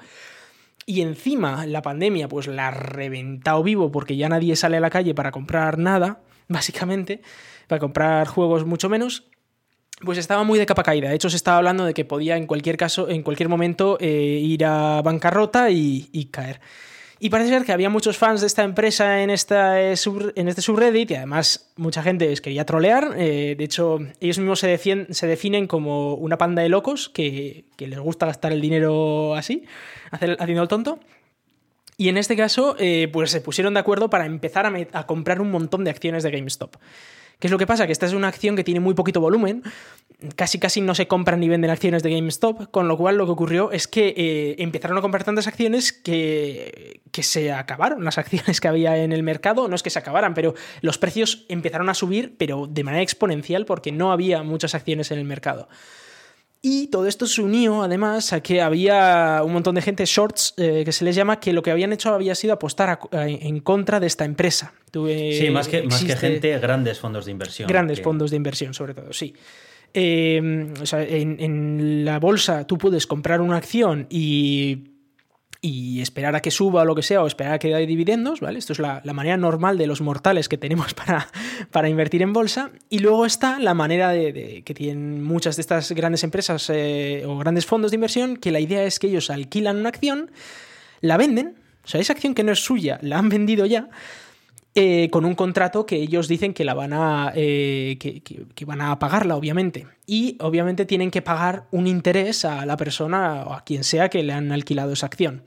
[0.87, 4.89] Y encima la pandemia, pues la ha reventado vivo porque ya nadie sale a la
[4.89, 7.21] calle para comprar nada, básicamente,
[7.67, 9.25] para comprar juegos mucho menos
[10.03, 11.09] pues estaba muy de capa caída.
[11.09, 14.39] De hecho, se estaba hablando de que podía en cualquier caso, en cualquier momento, eh,
[14.41, 16.59] ir a bancarrota y, caer.
[17.17, 19.95] Y parece ser que había muchos fans de esta empresa en, esta, eh,
[20.35, 23.13] en este subreddit y además mucha gente les quería trolear.
[23.17, 24.67] Eh, de hecho, ellos mismos se,
[25.27, 29.63] definen como una panda de locos que, les gusta gastar el dinero así,
[30.11, 30.99] haciendo el tonto.
[31.97, 32.75] Y en este caso,
[33.13, 36.75] pues se pusieron de acuerdo para empezar a comprar un montón de acciones de GameStop.
[37.39, 37.85] ¿Qué es lo que pasa?
[37.85, 39.63] Que esta es una acción que tiene muy poquito volumen,
[40.35, 43.31] casi casi no se compran ni venden acciones de GameStop, con lo cual lo que
[43.31, 48.61] ocurrió es que eh, empezaron a comprar tantas acciones que, que se acabaron las acciones
[48.61, 51.93] que había en el mercado, no es que se acabaran, pero los precios empezaron a
[51.93, 55.67] subir, pero de manera exponencial porque no había muchas acciones en el mercado.
[56.67, 60.81] Y todo esto se unió además a que había un montón de gente, shorts, eh,
[60.83, 64.07] que se les llama, que lo que habían hecho había sido apostar en contra de
[64.07, 64.73] esta empresa.
[64.91, 67.67] sí, más que, más que gente, grandes fondos de inversión.
[67.67, 69.35] Grandes fondos de inversión, sobre todo, sí.
[69.93, 74.94] Eh, o sea, en la bolsa tú puedes comprar una acción y
[75.67, 78.39] y esperar a que suba o lo que sea, o esperar a que dé dividendos,
[78.39, 78.59] ¿vale?
[78.59, 81.27] Esto es la, manera normal de los mortales que tenemos para,
[81.71, 82.69] para, invertir en bolsa.
[82.87, 87.39] Y luego está la manera de, que tienen muchas de estas grandes empresas eh, o
[87.39, 90.29] grandes fondos de inversión, que la idea es que ellos alquilan una acción,
[91.01, 93.89] la venden, o sea, esa acción que no es suya, la han vendido ya,
[94.77, 98.99] eh, con un contrato que ellos dicen que la van a eh, que, van a
[98.99, 99.87] pagarla, obviamente.
[100.05, 104.21] Y obviamente tienen que pagar un interés a la persona o a quien sea que
[104.21, 105.43] le han alquilado esa acción.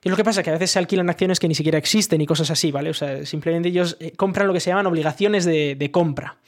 [0.00, 0.42] ¿Qué es lo que pasa?
[0.42, 2.90] Que a veces se alquilan acciones que ni siquiera existen y cosas así, ¿vale?
[2.90, 6.38] O sea, simplemente ellos eh, compran lo que se llaman obligaciones de, compra.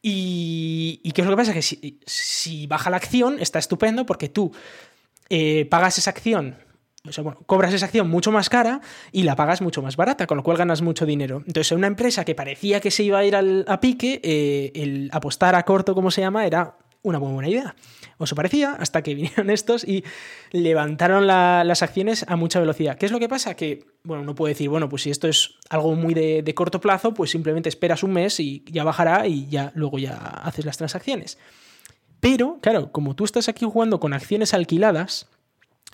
[0.00, 1.52] Y, qué es lo que pasa?
[1.52, 4.52] Que si, baja la acción, está estupendo porque tú
[5.68, 6.56] pagas esa acción
[7.08, 10.26] o sea, bueno, cobras esa acción mucho más cara y la pagas mucho más barata,
[10.26, 11.42] con lo cual ganas mucho dinero.
[11.46, 14.70] Entonces, en una empresa que parecía que se iba a ir al, a pique, eh,
[14.74, 17.74] el apostar a corto, como se llama, era una muy buena idea.
[18.18, 20.04] O se parecía, hasta que vinieron estos y
[20.52, 22.98] levantaron las acciones a mucha velocidad.
[22.98, 23.54] ¿Qué es lo que pasa?
[23.54, 26.82] Que, bueno, uno puede decir, bueno, pues si esto es algo muy de, de corto
[26.82, 30.76] plazo, pues simplemente esperas un mes y ya bajará y ya luego ya haces las
[30.76, 31.38] transacciones.
[32.20, 35.29] Pero, claro, como tú estás aquí jugando con acciones alquiladas,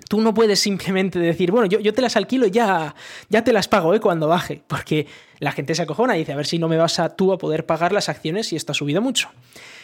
[0.08, 2.94] Tú no puedes simplemente decir, bueno, yo, yo te las alquilo y ya,
[3.28, 4.00] ya te las pago ¿eh?
[4.00, 5.06] cuando baje, porque
[5.40, 7.38] La gente se acojona y dice, a ver si no me vas a tú a
[7.38, 9.30] poder pagar las acciones si esto ha subido mucho.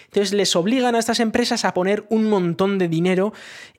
[0.07, 3.33] Entonces les obligan a estas empresas a poner un montón de dinero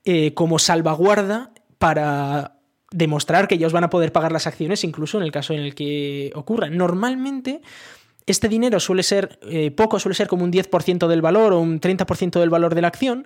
[0.03, 2.57] eh, como salvaguarda para
[2.91, 5.75] demostrar que ellos van a poder pagar las acciones incluso en el caso en el
[5.75, 6.69] que ocurra.
[6.69, 7.61] Normalmente
[8.25, 11.79] este dinero suele ser eh, poco, suele ser como un 10% del valor o un
[11.79, 13.25] 30% del valor de la acción.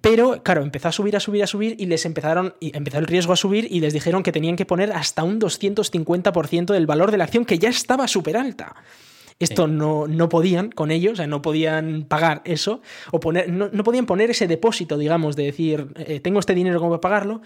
[0.00, 3.06] Pero, claro, empezó a subir, a subir, a subir y les empezaron, y empezó el
[3.06, 7.10] riesgo a subir y les dijeron que tenían que poner hasta un 250% del valor
[7.10, 8.76] de la acción que ya estaba súper alta.
[9.38, 13.70] Esto no, no, podían con ellos, o sea, no podían pagar eso, o poner, no,
[13.84, 17.40] podían poner ese depósito, digamos, de decir, eh, tengo este dinero, ¿cómo pagarlo?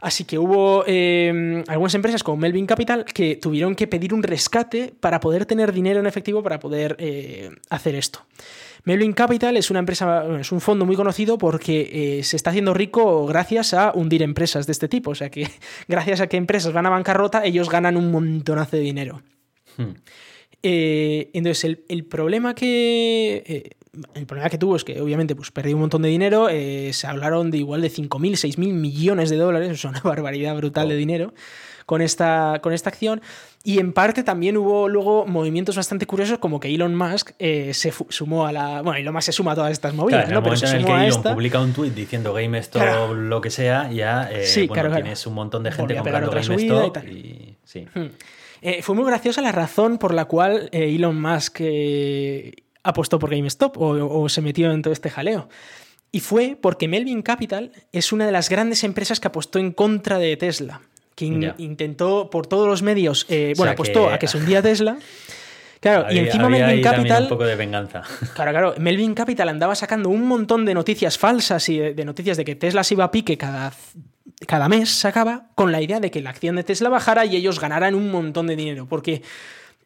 [0.00, 4.92] Así que hubo eh, algunas empresas como Melvin Capital que tuvieron que pedir un rescate
[4.98, 8.20] para poder tener dinero en efectivo para poder eh, hacer esto.
[8.88, 12.72] Melvin Capital es una empresa, es un fondo muy conocido porque eh, se está haciendo
[12.72, 15.10] rico gracias a hundir empresas de este tipo.
[15.10, 15.46] O sea que
[15.88, 19.20] gracias a que empresas van a bancarrota, ellos ganan un montonazo de dinero.
[19.76, 19.92] Hmm.
[20.62, 23.76] entonces, el, problema que
[24.14, 27.06] el problema que tuvo es que obviamente pues, perdió un montón de dinero, eh, se
[27.06, 31.34] hablaron de igual de 5.000, 6.000 millones de dólares, es una barbaridad brutal de dinero
[31.88, 33.22] con esta, con esta acción.
[33.64, 37.94] Y en parte también hubo luego movimientos bastante curiosos, como que Elon Musk eh, se
[38.10, 38.82] sumó a la.
[38.82, 40.42] Bueno, Elon Musk se suma a todas estas movidas, ¿no?
[40.42, 44.28] Pero se en el que Elon publica un tweet diciendo GameStop lo que sea, ya
[44.30, 47.86] eh, tienes un montón de gente comprando GameStop y, sí.
[47.94, 48.08] Hmm.
[48.82, 51.62] fue muy graciosa la razón por la cual Elon Musk
[52.82, 55.48] apostó por GameStop o, se metió en todo este jaleo.
[56.12, 60.18] Y fue porque Melvin Capital es una de las grandes empresas que apostó en contra
[60.18, 60.82] de Tesla,
[61.18, 64.98] que intentó por todos los medios, eh, bueno, apostó a que se hundía Tesla.
[65.80, 67.24] Claro, y encima Melvin Capital.
[67.24, 68.02] Un poco de venganza.
[68.34, 68.74] Claro, claro.
[68.78, 72.84] Melvin Capital andaba sacando un montón de noticias falsas y de, noticias de que Tesla
[72.84, 73.72] se iba a pique cada,
[74.46, 77.58] cada mes, sacaba, con la idea de que la acción de Tesla bajara y ellos
[77.58, 78.86] ganaran un montón de dinero.
[78.86, 79.22] Porque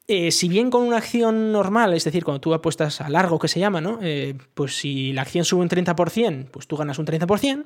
[0.08, 3.48] eh, si bien con una acción normal, es decir, cuando tú apuestas a largo, que
[3.48, 4.00] se llama, ¿no?
[4.02, 7.64] Eh, pues si la acción sube un 30%, pues tú ganas un 30%.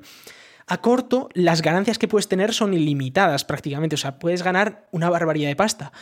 [0.67, 3.95] A corto, las ganancias que puedes tener son ilimitadas prácticamente.
[3.95, 5.93] O sea, puedes ganar una barbaridad de pasta.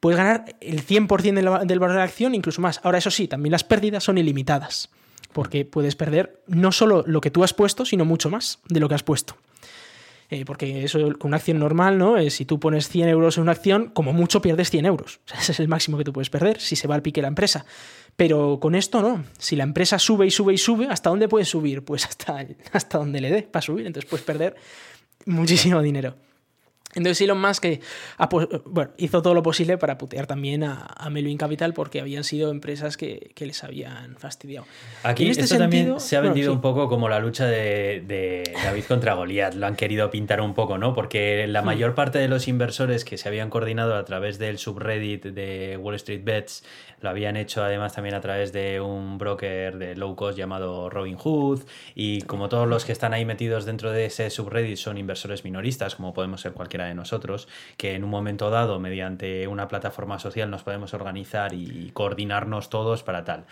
[0.00, 2.80] Puedes ganar el 100% del valor de la acción, incluso más.
[2.82, 4.90] Ahora, eso sí, también las pérdidas son ilimitadas.
[5.32, 8.88] Porque puedes perder no solo lo que tú has puesto, sino mucho más de lo
[8.88, 9.36] que has puesto.
[10.30, 12.18] Eh, porque eso con una acción normal, ¿no?
[12.18, 15.20] Eh, si tú pones 100 euros en una acción, como mucho pierdes 100 euros.
[15.38, 17.64] ese es el máximo que tú puedes perder si se va al pique la empresa.
[18.16, 19.24] Pero con esto no.
[19.38, 21.82] Si la empresa sube y sube y sube, ¿hasta dónde puede subir?
[21.82, 23.86] Pues hasta, hasta donde le dé para subir.
[23.86, 24.56] Entonces puedes perder
[25.24, 26.14] muchísimo dinero.
[26.98, 27.80] Entonces Elon Musk que,
[28.66, 32.96] bueno, hizo todo lo posible para putear también a, Melvin Capital porque habían sido empresas
[32.96, 34.66] que, les habían fastidiado.
[35.02, 39.14] Aquí este esto también se ha vendido un poco como la lucha de, David contra
[39.14, 39.54] Goliat.
[39.54, 40.94] Lo han querido pintar un poco, ¿no?
[40.94, 41.66] Porque la hmm.
[41.66, 45.94] mayor parte de los inversores que se habían coordinado a través del subreddit de Wall
[45.94, 46.62] Street Bets
[47.00, 51.60] lo habían hecho además también a través de un broker de low cost llamado Robinhood.
[51.94, 55.94] Y como todos los que están ahí metidos dentro de ese subreddit son inversores minoristas,
[55.94, 60.50] como podemos ser cualquiera de nosotros, que en un momento dado, mediante una plataforma social,
[60.50, 63.44] nos podemos organizar y coordinarnos todos para tal.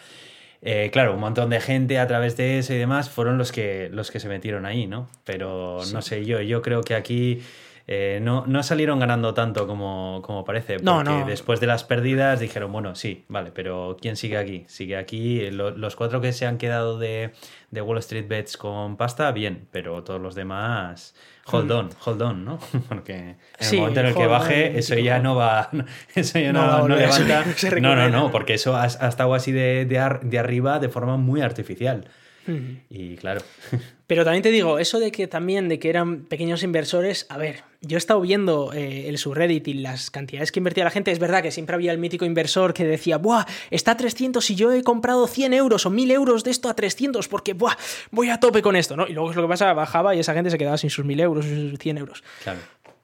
[0.62, 3.88] Eh, claro, un montón de gente a través de eso y demás fueron los que,
[3.92, 5.08] los que se metieron ahí, ¿no?
[5.24, 7.40] Pero no sé, yo, yo creo que aquí
[7.86, 10.74] eh, no, no, salieron ganando tanto como, como parece.
[10.74, 11.26] Porque no, no.
[11.26, 14.64] después de las pérdidas dijeron, bueno, sí, vale, pero ¿quién sigue aquí?
[14.66, 15.50] Sigue aquí.
[15.50, 17.32] los cuatro que se han quedado de,
[17.70, 21.14] de, Wall Street Bets con pasta, bien, pero todos los demás.
[21.48, 22.58] Hold on, hold on, ¿no?
[22.88, 25.70] Porque en el momento en el que baje, eso ya no va.
[26.14, 27.44] Eso ya no, no, levanta.
[27.80, 31.42] No, no, no, porque eso ha, estado así de, de, de arriba de forma muy
[31.42, 32.08] artificial.
[32.90, 33.40] Y claro.
[34.06, 37.64] Pero también te digo, eso de que también de que eran pequeños inversores, a ver,
[37.86, 41.18] yo he estado viendo eh, el subreddit y las cantidades que invertía la gente, es
[41.18, 43.44] verdad que siempre había el mítico inversor que decía, ¡buah!
[43.70, 46.74] Está a 300 y yo he comprado 100 euros o 1000 euros de esto a
[46.74, 47.76] 300 porque, ¡buah!
[48.10, 49.06] Voy a tope con esto, ¿no?
[49.06, 51.20] Y luego es lo que pasa, bajaba y esa gente se quedaba sin sus 1000
[51.20, 52.24] euros, sus 100 euros.
[52.42, 52.60] Claro.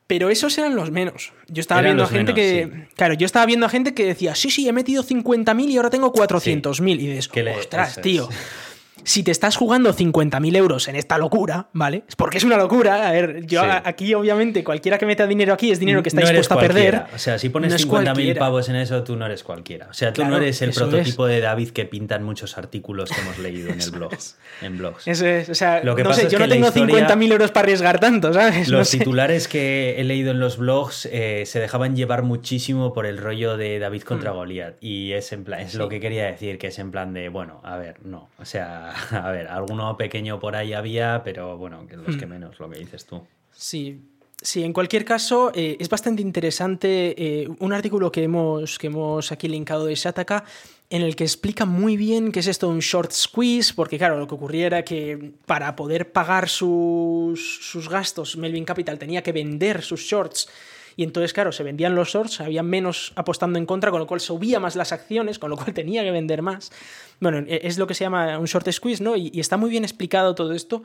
[0.07, 1.33] Pero esos eran los menos.
[1.49, 2.89] Yo estaba viendo a gente que.
[2.97, 5.89] Claro, yo estaba viendo a gente que decía, sí, sí, he metido 50.000 y ahora
[5.89, 7.01] tengo 400.000.
[7.01, 8.29] Y dices, ostras, tío
[9.05, 12.05] si te estás jugando 50.000 euros en esta locura, ¿vale?
[12.17, 13.09] Porque es una locura.
[13.09, 16.55] A ver, yo aquí, obviamente, cualquiera que meta dinero aquí es dinero que está dispuesto
[16.55, 17.05] a perder.
[17.15, 19.89] O sea, si pones 50.000 pavos en eso, tú no eres cualquiera.
[19.91, 23.39] O sea, tú no eres el prototipo de David que pintan muchos artículos que hemos
[23.39, 24.13] leído en el blog.
[24.61, 25.09] En blogs.
[25.09, 25.49] Eso es.
[25.49, 28.69] O sea, Lo que no sé, yo no tengo 50.000 euros para arriesgar tanto, ¿sabes?
[28.69, 33.19] Los titulares que he leído en los blogs eh, se dejaban llevar muchísimo por el
[33.19, 34.35] rollo de David contra mm.
[34.35, 34.75] Goliat.
[34.81, 37.61] Y es en plan, es lo que quería decir, que es en plan de, bueno,
[37.65, 38.29] a ver, no.
[38.39, 42.31] O sea, a ver, alguno pequeño por ahí había, pero bueno, que los que hmm.
[42.31, 43.23] menos, lo que dices tú.
[43.53, 44.01] Sí.
[44.41, 49.31] Sí, en cualquier caso, eh, es bastante interesante eh, un artículo que hemos, que hemos
[49.31, 50.45] aquí linkado de Shataka
[50.91, 54.19] en el que explica muy bien qué es esto de un short squeeze, porque claro,
[54.19, 59.33] lo que ocurría era que para poder pagar sus, sus gastos, Melvin Capital tenía que
[59.33, 60.49] vender sus shorts
[60.97, 64.21] y entonces, claro, se vendían los shorts, había menos apostando en contra, con lo cual
[64.21, 66.73] subía más las acciones, con lo cual tenía que vender más.
[67.21, 69.17] Bueno, e, es lo que se llama un short squeeze, ¿no?
[69.17, 70.83] Y, y está muy bien explicado todo esto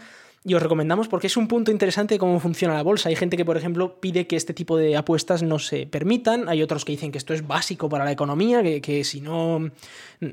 [0.47, 3.09] y os recomendamos porque es un punto interesante de cómo funciona la bolsa.
[3.09, 6.47] Hay gente que, por ejemplo, pide que este tipo de apuestas no se permitan.
[6.47, 9.69] Hay otros que dicen que esto es básico para la economía, que, si no.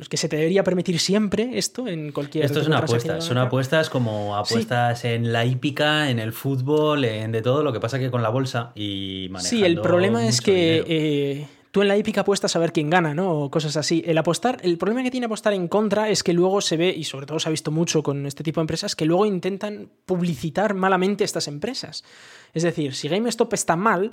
[0.09, 2.45] que se te debería permitir siempre esto en cualquier.
[2.45, 3.21] Esto es una apuesta.
[3.21, 7.65] Son apuestas como apuestas en la hípica, en el fútbol, en de todo.
[7.65, 11.89] Lo que pasa que con la bolsa y Sí, el problema es que tú en
[11.89, 13.33] la hípica apuestas a ver quién gana, ¿no?
[13.33, 14.01] O cosas así.
[14.07, 17.03] El apostar, el problema que tiene apostar en contra es que luego se ve, y
[17.03, 20.75] sobre todo se ha visto mucho con este tipo de empresas, que luego intentan publicitar
[20.75, 22.05] malamente estas empresas.
[22.53, 24.13] Es decir, si GameStop está mal,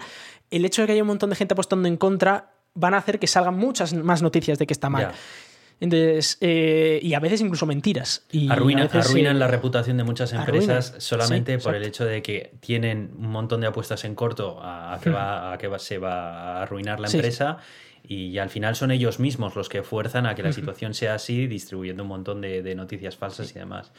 [0.50, 3.20] el hecho de que haya un montón de gente apostando en contra van a hacer
[3.20, 5.12] que salgan muchas más noticias de que está mal.
[5.82, 8.24] Entonces, eh, y a veces incluso mentiras.
[8.32, 13.32] Y arruinan la reputación de muchas empresas solamente por el hecho de que tienen un
[13.32, 17.10] montón de apuestas en corto a, que, va, a que se va a arruinar la
[17.10, 17.58] empresa.
[18.08, 21.48] Y al final son ellos mismos los que fuerzan a que la situación sea así,
[21.48, 23.92] distribuyendo un montón de, de noticias falsas y demás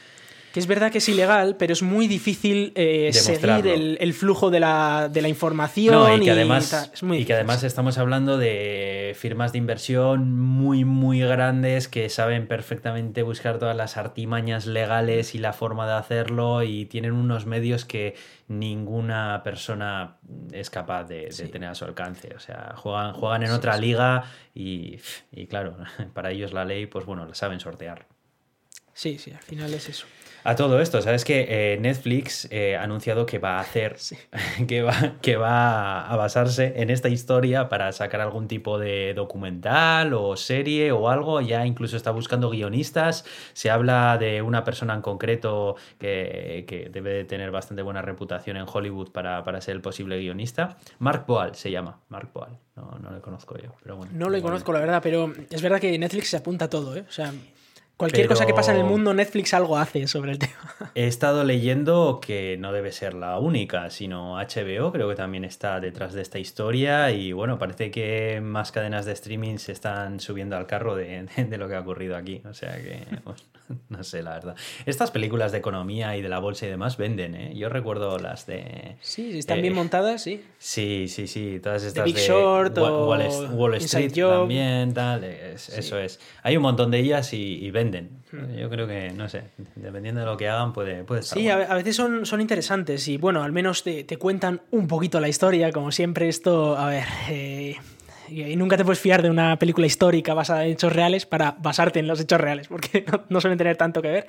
[0.53, 4.61] que es verdad que es ilegal, pero es muy difícil eh, seguir el, flujo de
[4.61, 6.21] la, información.
[6.21, 11.89] y que, además, y, que además estamos hablando de firmas de inversión muy, muy grandes
[11.89, 17.13] que saben perfectamente buscar todas las artimañas legales y la forma de hacerlo y tienen
[17.13, 18.15] unos medios que
[18.49, 20.17] ninguna persona
[20.53, 22.35] es capaz de, tener a su alcance.
[22.37, 24.99] O sea, juegan, juegan en otra liga y,
[25.31, 25.79] y claro,
[26.13, 28.12] para ellos la ley, pues bueno, la saben sortear.
[28.95, 30.07] Sí, sí, al final es eso.
[30.45, 33.97] A todo esto, ¿sabes que eh, Netflix eh, ha anunciado que va a hacer,
[34.67, 40.15] que, va, que va a basarse en esta historia para sacar algún tipo de documental
[40.15, 41.41] o serie o algo?
[41.41, 43.25] Ya incluso está buscando guionistas.
[43.53, 48.57] Se habla de una persona en concreto que, que debe de tener bastante buena reputación
[48.57, 50.77] en Hollywood para, para, ser el posible guionista.
[50.99, 52.59] Mark Boal se llama, Mark Boal.
[52.75, 54.13] No, no le conozco yo, pero bueno.
[54.15, 57.05] No le conozco, la verdad, pero es verdad que Netflix se apunta a todo, ¿eh?
[57.09, 57.33] O sea,
[58.03, 60.75] Cualquier cosa que pasa en el mundo, Netflix algo hace sobre el tema.
[60.97, 65.79] He estado leyendo que no debe ser la única, sino HBO creo que también está
[65.79, 70.57] detrás de esta historia y bueno, parece que más cadenas de streaming se están subiendo
[70.57, 72.43] al carro de, lo que ha ocurrido aquí.
[72.51, 73.45] O sea que, pues,
[73.89, 74.57] no sé, la verdad.
[74.87, 77.55] Estas películas de economía y de la bolsa y demás venden, ¿eh?
[77.55, 78.97] Yo recuerdo las de...
[79.01, 80.45] Sí, están bien eh, montadas, sí.
[80.59, 82.13] Sí, sí, sí, todas estas de...
[82.13, 86.21] Big Short Wall, Street también, tal, eso es.
[86.43, 88.57] Hay un montón de ellas y venden Hmm.
[88.57, 89.45] Yo creo que, no sé,
[89.77, 93.43] dependiendo de lo que hagan, puede, puede Sí, a veces son, son interesantes y bueno,
[93.43, 97.05] al menos te, cuentan un poquito la historia, como siempre esto, a ver...
[97.29, 97.77] Eh,
[98.33, 102.01] y nunca te puedes fiar de una película histórica basada en hechos reales para basarte
[102.01, 104.27] en los hechos reales, porque no, suelen tener tanto que ver.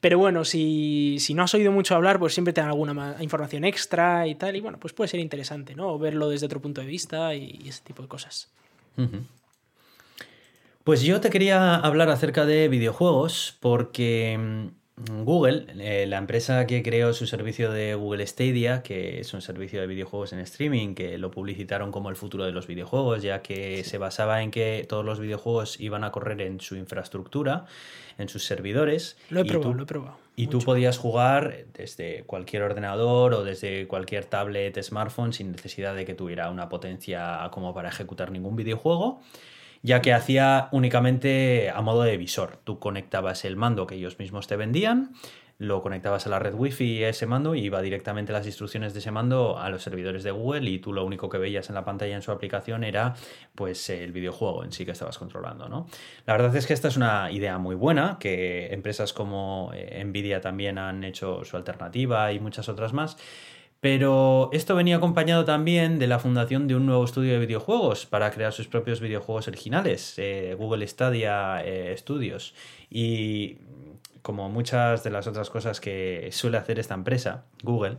[0.00, 4.26] Pero bueno, si, no has oído mucho hablar, pues siempre te dan alguna información extra
[4.26, 4.54] y tal.
[4.54, 5.94] Y bueno, pues puede ser interesante, ¿no?
[5.94, 8.52] O verlo desde otro punto de vista y, ese tipo de cosas.
[10.84, 16.82] Pues yo te quería hablar acerca de videojuegos porque mm, Google, eh, la empresa que
[16.84, 21.18] creó su servicio de Google Stadia, que es un servicio de videojuegos en streaming, que
[21.18, 25.04] lo publicitaron como el futuro de los videojuegos, ya que se basaba en que todos
[25.04, 27.66] los videojuegos iban a correr en su infraestructura,
[28.18, 29.16] en sus servidores.
[29.30, 30.16] Lo he probado, lo he probado.
[30.36, 36.04] Y tú podías jugar desde cualquier ordenador o desde cualquier tablet, smartphone, sin necesidad de
[36.04, 39.20] que tuviera una potencia como para ejecutar ningún videojuego
[39.84, 42.58] ya que hacía únicamente a modo de visor.
[42.64, 45.12] Tú conectabas el mando que ellos mismos te vendían,
[45.58, 49.10] lo conectabas a la red wifi ese mando y iba directamente las instrucciones de ese
[49.10, 52.16] mando a los servidores de Google y tú lo único que veías en la pantalla
[52.16, 53.14] en su aplicación era
[53.54, 55.86] pues el videojuego en sí que estabas controlando, ¿no?
[56.24, 60.40] La verdad es que esta es una idea muy buena, que empresas como eh, Nvidia
[60.40, 63.18] también han hecho su alternativa y muchas otras más.
[63.84, 68.30] Pero esto venía acompañado también de la fundación de un nuevo estudio de videojuegos para
[68.30, 72.54] crear sus propios videojuegos originales, eh, Google Stadia eh, Studios.
[72.88, 73.58] Y
[74.22, 77.98] como muchas de las otras cosas que suele hacer esta empresa, Google,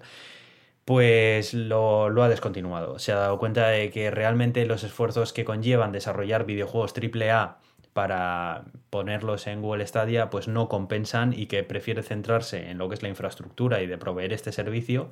[0.86, 2.98] pues lo, ha descontinuado.
[2.98, 7.60] Se ha dado cuenta de que realmente los esfuerzos que conllevan desarrollar videojuegos AAA
[7.94, 12.96] para ponerlos en Google Stadia pues no compensan y que prefiere centrarse en lo que
[12.96, 15.12] es la infraestructura y de proveer este servicio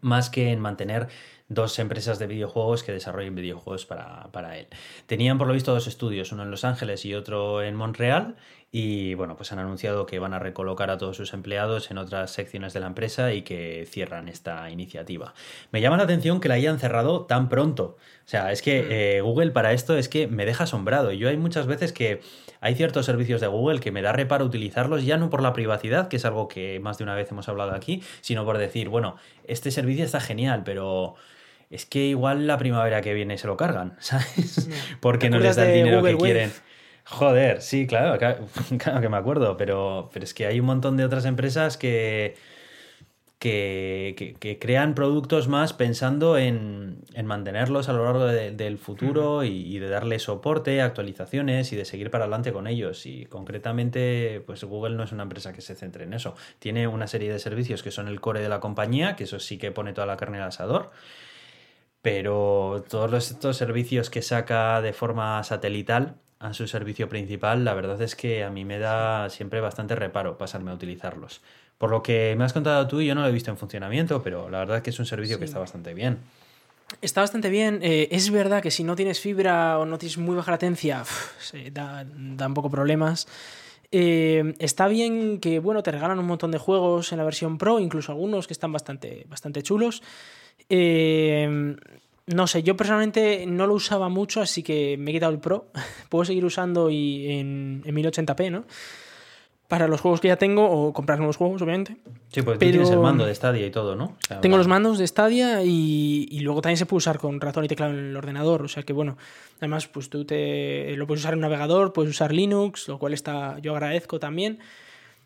[0.00, 1.08] más que en mantener
[1.48, 4.68] dos empresas de videojuegos que desarrollen videojuegos para, para, él.
[5.06, 8.36] Tenían por lo visto dos estudios, uno en Los Ángeles y otro en Montreal,
[8.70, 12.30] y bueno, pues han anunciado que van a recolocar a todos sus empleados en otras
[12.30, 15.32] secciones de la empresa y que cierran esta iniciativa.
[15.72, 17.96] Me llama la atención que la hayan cerrado tan pronto.
[18.26, 18.86] O sea, es que mm.
[18.90, 21.12] eh, Google para esto es que me deja asombrado.
[21.12, 22.20] Yo hay muchas veces que
[22.60, 26.08] hay ciertos servicios de Google que me da reparo utilizarlos ya no por la privacidad,
[26.08, 29.16] que es algo que más de una vez hemos hablado aquí, sino por decir, bueno,
[29.44, 31.14] este servicio está genial, pero
[31.70, 34.68] es que igual la primavera que viene se lo cargan, ¿sabes?
[35.00, 36.52] Porque no les da el dinero que quieren.
[37.10, 38.18] Joder, sí, claro,
[38.78, 42.36] claro que me acuerdo, pero, pero es que hay un montón de otras empresas que,
[43.38, 50.18] que, crean productos más pensando en, mantenerlos a lo largo del futuro y, de darle
[50.18, 53.06] soporte, actualizaciones y de seguir para adelante con ellos.
[53.06, 56.34] Y concretamente, pues Google no es una empresa que se centre en eso.
[56.58, 59.56] Tiene una serie de servicios que son el core de la compañía, que eso sí
[59.56, 60.90] que pone toda la carne al asador.
[62.02, 68.00] Pero todos estos servicios que saca de forma satelital, a su servicio principal, la verdad
[68.02, 71.40] es que a mí me da siempre bastante reparo pasarme a utilizarlos.
[71.78, 74.50] Por lo que me has contado tú, yo no lo he visto en funcionamiento, pero
[74.50, 76.18] la verdad es que es un servicio que está bastante bien.
[77.02, 77.80] Está bastante bien.
[77.82, 81.04] Eh, es verdad que si no tienes fibra o no tienes muy baja latencia,
[81.72, 83.28] da, un poco problemas.
[83.90, 87.78] Eh, está bien que, bueno, te regalan un montón de juegos en la versión Pro,
[87.78, 90.02] incluso algunos que están bastante, bastante chulos.
[90.68, 91.76] Eh,
[92.28, 95.66] no sé, yo personalmente no lo usaba mucho, así que me he quitado el Pro.
[96.08, 98.64] Puedo seguir usando y en, en 1080p, ¿no?
[99.66, 101.98] Para los juegos que ya tengo o comprar nuevos juegos, obviamente.
[102.32, 104.16] Sí, pues tú tienes el mando de Stadia y todo, ¿no?
[104.40, 107.92] tengo los mandos de Stadia y, luego también se puede usar con ratón y teclado
[107.92, 108.62] en el ordenador.
[108.62, 109.18] O sea que, bueno,
[109.58, 113.12] además, pues tú te lo puedes usar en un navegador, puedes usar Linux, lo cual
[113.12, 114.58] está, yo agradezco también.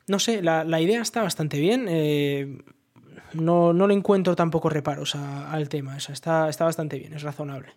[0.09, 1.86] No sé, la, la idea está bastante bien.
[1.88, 2.59] Eh,
[3.34, 5.96] no, no le encuentro tampoco reparos al tema.
[5.96, 7.72] está, está bastante bien, es razonable.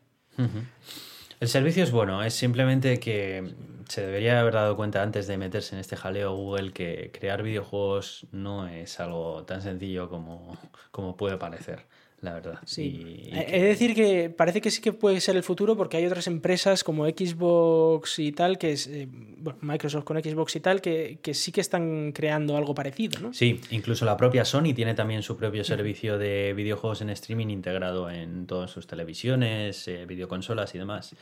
[1.39, 3.55] El servicio es bueno, es simplemente que
[3.87, 8.27] se debería haber dado cuenta antes de meterse en este jaleo Google que crear videojuegos
[8.31, 10.57] no es algo tan sencillo como,
[10.91, 11.85] como puede parecer
[12.21, 12.59] la verdad.
[12.65, 13.29] Sí.
[13.31, 16.83] Es decir que parece que sí que puede ser el futuro porque hay otras empresas
[16.83, 21.51] como Xbox y tal, que es eh, bueno, Microsoft con Xbox y tal, que, sí
[21.51, 23.33] que están creando algo parecido, ¿no?
[23.33, 28.09] Sí, incluso la propia Sony tiene también su propio servicio de videojuegos en streaming integrado
[28.09, 31.15] en todas sus televisiones, eh, videoconsolas y demás.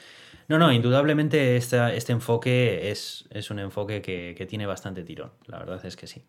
[0.48, 5.32] No, no, indudablemente este, este enfoque es, es un enfoque que, que tiene bastante tirón,
[5.48, 6.24] la verdad es que sí.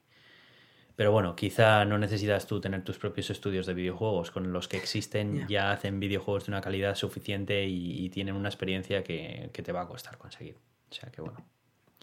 [0.97, 4.31] Pero bueno, quizá no necesitas tú tener tus propios estudios de videojuegos.
[4.31, 9.03] Con los que existen ya hacen videojuegos de una calidad suficiente y, tienen una experiencia
[9.03, 10.57] que, te va a costar conseguir.
[10.91, 11.39] O sea que bueno.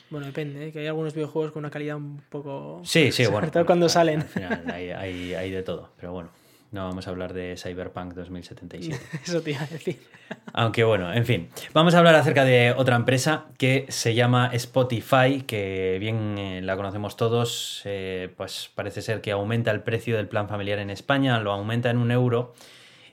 [0.10, 0.72] Bueno, depende, ¿eh?
[0.74, 2.82] que hay algunos videojuegos con una calidad un poco...
[2.84, 3.48] Sí, sí, bueno.
[3.48, 4.26] Sobre cuando salen.
[4.74, 4.92] hay,
[5.34, 6.41] hay de todo, pero bueno.
[6.72, 8.98] No vamos a hablar de Cyberpunk 2077.
[9.26, 10.00] Eso te iba a decir.
[10.54, 11.50] Aunque bueno, en fin.
[11.74, 16.78] Vamos a hablar acerca de otra empresa que se llama Spotify, que bien eh, la
[16.78, 17.82] conocemos todos.
[17.84, 21.90] Eh, pues parece ser que aumenta el precio del plan familiar en España, lo aumenta
[21.90, 22.54] en un euro.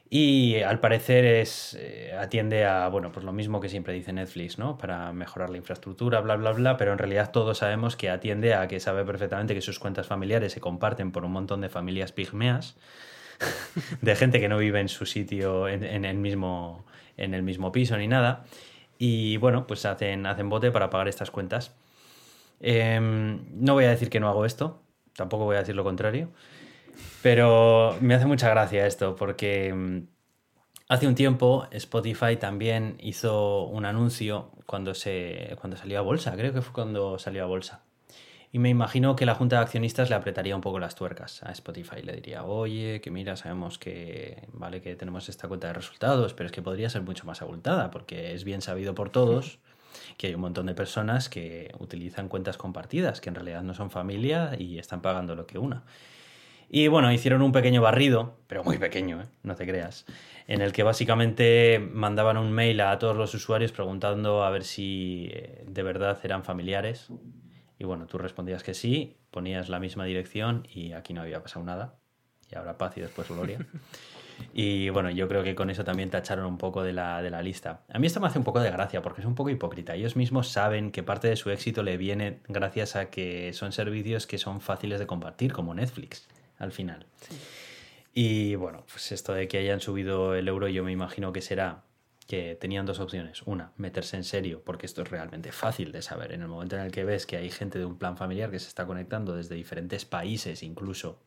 [0.09, 4.57] Y al parecer es, eh, atiende a, bueno, pues lo mismo que siempre dice Netflix,
[4.57, 4.79] ¿no?
[4.79, 8.69] Para mejorar la infraestructura, bla, bla, bla, pero en realidad todos sabemos que atiende a
[8.69, 12.77] que sabe perfectamente que sus cuentas familiares se comparten por un montón de familias pigmeas
[14.03, 16.85] de gente que no vive en su sitio, en, el, mismo,
[17.17, 18.45] en el mismo piso ni nada.
[18.99, 21.73] Y bueno, pues hacen, hacen bote para pagar estas cuentas.
[22.61, 24.83] Em, no voy a decir que no hago esto,
[25.15, 26.31] tampoco voy a decir lo contrario,
[27.23, 30.09] pero me hace mucha gracia esto porque em,
[30.89, 36.53] hace un tiempo Spotify también hizo un anuncio cuando, se, cuando salió a bolsa, creo
[36.53, 37.83] que fue cuando salió a bolsa.
[38.51, 41.53] Y me imagino que la junta de accionistas le apretaría un poco las tuercas a
[41.53, 42.03] Spotify.
[42.03, 46.47] Le diría, oye, que mira, sabemos que, vale, que tenemos esta cuenta de resultados, pero
[46.47, 49.59] es que podría ser mucho más abultada, porque es bien sabido por todos
[50.17, 53.91] que hay un montón de personas que utilizan cuentas compartidas, que en realidad no son
[53.91, 55.85] familia y están pagando lo que una.
[56.71, 59.27] Y bueno, hicieron un pequeño barrido, pero muy pequeño, ¿eh?
[59.43, 60.05] no te creas,
[60.47, 65.31] en el que básicamente mandaban un mail a todos los usuarios preguntando a ver si
[65.33, 67.09] eh, de verdad eran familiares
[67.79, 71.65] y bueno, tú respondías que sí, ponías la misma dirección y aquí no había pasado
[71.65, 71.95] nada.
[72.51, 73.59] Y ahora paz y después gloria.
[74.55, 77.43] Y bueno, yo creo que con eso también tacharon un poco de la, de la
[77.43, 77.83] lista.
[77.93, 79.97] A mí esto me hace un poco de gracia porque es un poco hipócrita.
[79.97, 84.29] Ellos mismos saben que parte de su éxito le viene gracias a que son servicios
[84.29, 87.07] que son fáciles de compartir, como Netflix, al final.
[88.15, 91.83] Y bueno, pues esto de que hayan subido el euro yo me imagino que será
[92.29, 93.43] que tenían dos opciones.
[93.47, 96.33] Una, meterse en serio, porque esto es realmente fácil de saber.
[96.33, 98.59] En el momento en el que ves que hay gente de un plan familiar que
[98.59, 101.19] se está conectando desde diferentes países incluso,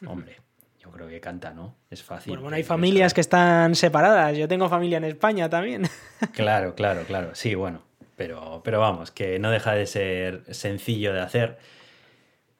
[0.06, 0.36] hombre,
[0.78, 1.74] yo creo que canta, ¿no?
[1.90, 2.38] Es fácil.
[2.38, 4.36] Bueno, hay familias que están separadas.
[4.38, 5.82] Yo tengo familia en España también.
[6.32, 7.34] Claro, claro, claro.
[7.34, 7.82] Sí, bueno.
[8.14, 11.58] Pero, pero vamos, que no deja de ser sencillo de hacer.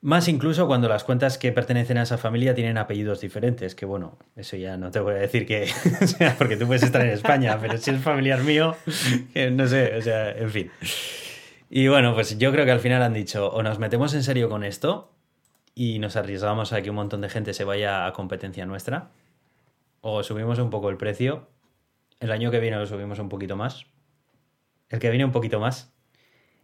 [0.02, 4.18] Más incluso cuando las cuentas que pertenecen a esa familia tienen apellidos diferentes, que bueno,
[4.34, 5.66] eso ya no te voy a decir que
[6.06, 8.74] sea porque tú puedes estar en España, pero si es familiar mío,
[9.52, 10.70] no sé, o sea, en fin.
[11.70, 14.48] Y bueno, pues yo creo que al final han dicho, o nos metemos en serio
[14.48, 15.12] con esto
[15.72, 19.10] y nos arriesgamos a que un montón de gente se vaya a competencia nuestra,
[20.00, 21.46] o subimos un poco el precio,
[22.18, 23.86] el año que viene lo subimos un poquito más,
[24.88, 25.92] el que viene un poquito más,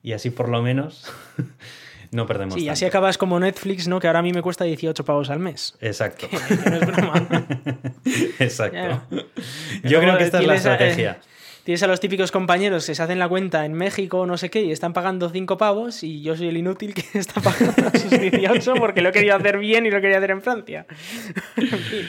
[0.02, 1.10] y así por lo menos
[2.10, 2.54] no perdemos.
[2.54, 4.00] Sí, así acabas como Netflix, ¿no?
[4.00, 5.74] Que ahora a mí me cuesta 18 pavos al mes.
[5.80, 6.28] Exacto.
[6.70, 7.28] no es broma.
[8.38, 9.02] Exacto.
[9.84, 11.20] Yo creo que esta es la estrategia.
[11.64, 14.48] tienes a los típicos compañeros que se hacen la cuenta en México o no sé
[14.48, 18.10] qué y están pagando 5 pavos y yo soy el inútil que está pagando sus
[18.10, 20.86] 18 porque lo he querido hacer bien y lo quería hacer en Francia.
[21.56, 22.08] en fin.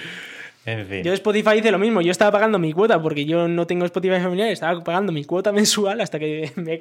[0.65, 2.01] Yo Spotify hice lo mismo.
[2.01, 4.49] Yo estaba pagando mi cuota porque yo no tengo Spotify familiar.
[4.49, 6.73] Estaba pagando mi cuota mensual hasta que me,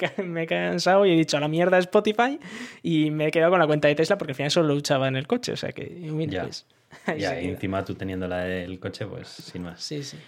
[0.42, 2.38] he cansado y he dicho a la mierda Spotify
[2.82, 5.16] y me he quedado con la cuenta de Tesla porque al final solo luchaba en
[5.16, 5.52] el coche.
[5.52, 6.42] O sea que, ya.
[6.42, 6.66] Pues,
[7.18, 9.80] ya, y encima tú teniendo la del coche, pues sin más.
[9.82, 10.18] Sí, sí.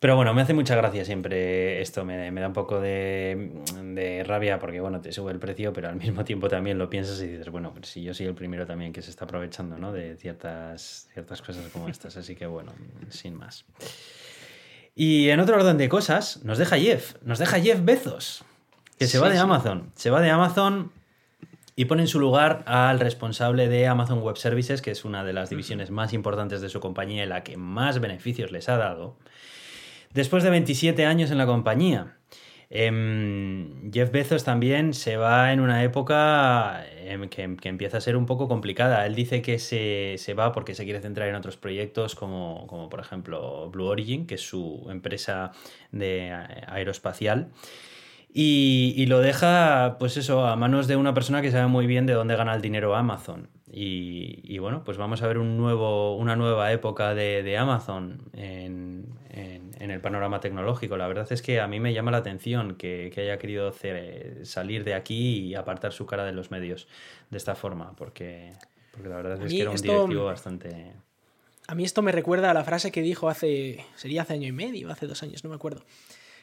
[0.00, 4.80] Pero bueno, me hace mucha gracia siempre esto, me, da un poco de, rabia porque,
[4.80, 7.72] bueno, te sube el precio, pero al mismo tiempo también lo piensas y dices, bueno,
[7.72, 9.92] pues si yo soy el primero también que se está aprovechando, ¿no?
[9.92, 12.72] De ciertas, ciertas cosas como estas, así que bueno,
[13.08, 13.64] sin más.
[14.94, 18.44] Y en otro orden de cosas, nos deja Jeff, nos deja Jeff Bezos,
[18.98, 20.92] que se va de Amazon, se va de Amazon
[21.74, 25.32] y pone en su lugar al responsable de Amazon Web Services, que es una de
[25.32, 29.16] las divisiones más importantes de su compañía y la que más beneficios les ha dado
[30.14, 32.18] después de 27 años en la compañía.
[32.70, 38.26] Em, Jeff Bezos también se va en una época em, que, empieza a ser un
[38.26, 39.06] poco complicada.
[39.06, 43.00] Él dice que se, va porque se quiere centrar en otros proyectos como, como, por
[43.00, 45.52] ejemplo Blue Origin, que es su empresa
[45.92, 46.30] de
[46.66, 47.48] aeroespacial.
[48.32, 52.12] Y, lo deja, pues eso, a manos de una persona que sabe muy bien de
[52.12, 53.48] dónde gana el dinero Amazon.
[53.70, 59.06] Y, bueno, pues vamos a ver un nuevo, una nueva época de, Amazon en,
[59.78, 60.96] el panorama tecnológico.
[60.96, 64.84] La verdad es que a mí me llama la atención que, haya querido hacer, salir
[64.84, 66.86] de aquí y apartar su cara de los medios
[67.30, 68.52] de esta forma, porque,
[68.92, 70.92] porque la verdad es que era un directivo bastante...
[71.66, 74.52] A mí esto me recuerda a la frase que dijo hace, sería hace año y
[74.52, 75.82] medio, hace dos años, no me acuerdo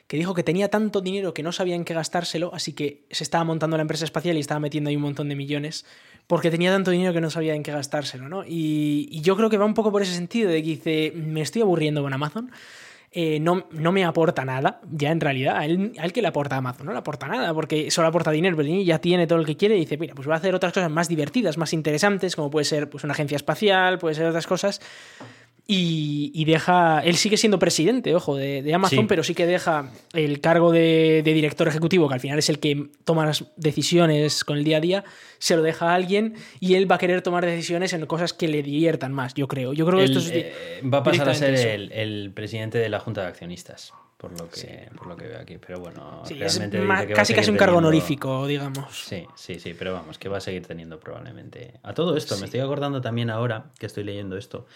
[0.07, 3.23] que dijo que tenía tanto dinero que no sabía en qué gastárselo, así que se
[3.23, 5.85] estaba montando la empresa espacial y estaba metiendo ahí un montón de millones,
[6.27, 8.43] porque tenía tanto dinero que no sabía en qué gastárselo, ¿no?
[8.47, 11.63] Y, yo creo que va un poco por ese sentido, de que dice, me estoy
[11.63, 12.51] aburriendo con Amazon,
[13.17, 16.85] eh, no, no, me aporta nada, ya en realidad, a él, que le aporta Amazon,
[16.85, 19.77] no le aporta nada, porque solo aporta dinero, pero ya tiene todo lo que quiere
[19.77, 22.65] y dice, mira, pues voy a hacer otras cosas más divertidas, más interesantes, como puede
[22.65, 24.81] ser pues, una agencia espacial, puede ser otras cosas,
[25.67, 26.99] y, deja.
[26.99, 31.67] Él sigue siendo presidente, ojo, de, Amazon, pero sí que deja el cargo de, director
[31.67, 35.03] ejecutivo, que al final es el que toma las decisiones con el día a día,
[35.39, 38.47] se lo deja a alguien y él va a querer tomar decisiones en cosas que
[38.47, 39.73] le diviertan más, yo creo.
[39.73, 41.55] Yo creo que esto eh, va a pasar a ser
[41.91, 43.93] el, presidente de la Junta de Accionistas.
[44.17, 46.81] Por lo, que, por lo que veo aquí, pero bueno, realmente
[47.13, 49.03] casi casi un cargo honorífico, digamos.
[49.05, 51.73] Sí, sí, sí, pero vamos, que va a seguir teniendo probablemente.
[51.83, 54.67] A todo esto, me estoy acordando también ahora que estoy leyendo esto,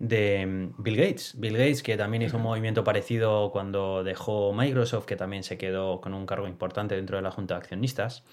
[0.00, 1.34] de mm, Bill Gates.
[1.38, 6.00] Bill Gates, que también hizo un movimiento parecido cuando dejó Microsoft, que también se quedó
[6.00, 8.24] con un cargo importante dentro de la Junta de Accionistas.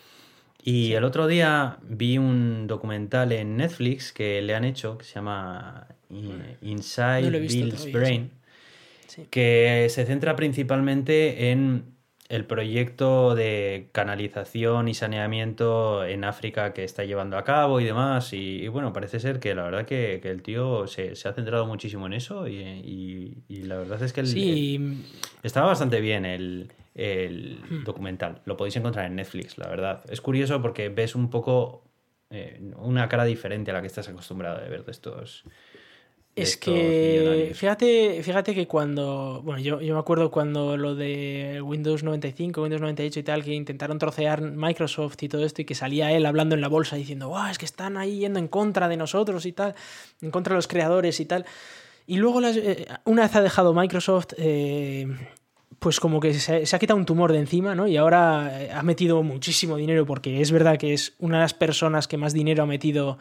[0.63, 5.15] Y el otro día vi un documental en Netflix que le han hecho, que se
[5.15, 8.31] llama Inside Bill's Brain,
[9.29, 11.96] que se centra principalmente en
[12.29, 18.33] el proyecto de canalización y saneamiento en África que está llevando a cabo y demás.
[18.33, 22.13] Y, bueno, parece ser que la verdad que, el tío se, ha centrado muchísimo en
[22.13, 25.05] eso y, la verdad es que el,
[25.43, 27.83] estaba bastante bien el, hmm.
[27.85, 28.41] documental.
[28.45, 30.03] Lo podéis encontrar en Netflix, la verdad.
[30.09, 31.83] Es curioso porque ves un poco
[32.29, 35.45] eh, una cara diferente a la que estás acostumbrado de ver de estos
[36.37, 42.03] es que fíjate, fíjate que cuando, bueno, yo, yo, me acuerdo cuando lo de Windows
[42.03, 46.11] 95, Windows 98 y tal, que intentaron trocear Microsoft y todo esto y que salía
[46.11, 48.97] él hablando en la bolsa diciendo, wow, es que están ahí yendo en contra de
[48.97, 49.73] nosotros y tal,
[50.21, 51.45] en contra de los creadores y tal.
[52.05, 55.07] Y luego, eh, una vez ha dejado Microsoft, eh,
[55.79, 57.87] pues como que se, se, ha quitado un tumor de encima, ¿no?
[57.87, 61.53] Y ahora eh, ha metido muchísimo dinero porque es verdad que es una de las
[61.53, 63.17] personas que más dinero ha metido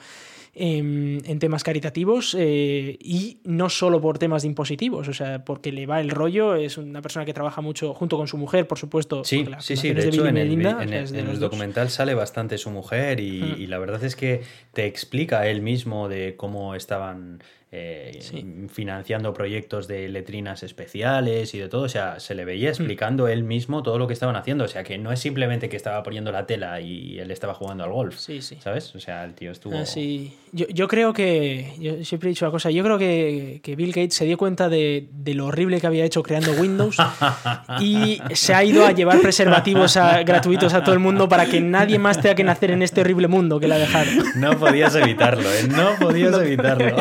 [0.58, 5.86] en, temas caritativos eh, y no solo por temas de impositivos, o sea, porque le
[5.86, 9.22] va el rollo, es una persona que trabaja mucho junto con su mujer, por supuesto.
[9.22, 13.60] Sí, sí, sí, de, hecho en el, documental sale bastante su mujer y, mm.
[13.60, 14.42] y la verdad es que
[14.72, 17.42] te explica él mismo de cómo estaban
[17.72, 18.20] eh,
[18.68, 21.82] financiando proyectos de letrinas especiales y de todo.
[21.82, 22.70] O sea, se le veía hmm.
[22.70, 24.64] explicando él mismo todo lo que estaban haciendo.
[24.64, 27.84] O sea, que no es simplemente que estaba poniendo la tela y él estaba jugando
[27.84, 28.16] al golf.
[28.18, 28.56] Sí, sí.
[28.60, 28.94] ¿Sabes?
[28.94, 29.76] O sea, el tío estuvo.
[29.76, 30.32] Ah, sí.
[30.52, 31.72] Yo, yo, creo que.
[31.80, 32.70] Yo siempre he dicho una cosa.
[32.70, 36.04] Yo creo que, que Bill Gates se dio cuenta de, de, lo horrible que había
[36.04, 36.96] hecho creando Windows
[37.80, 41.98] y se ha ido a llevar preservativos gratuitos a todo el mundo para que nadie
[41.98, 44.10] más tenga que nacer en este horrible mundo que le ha dejado.
[44.36, 45.68] No podías evitarlo, ¿eh?
[45.68, 46.96] No podías evitarlo.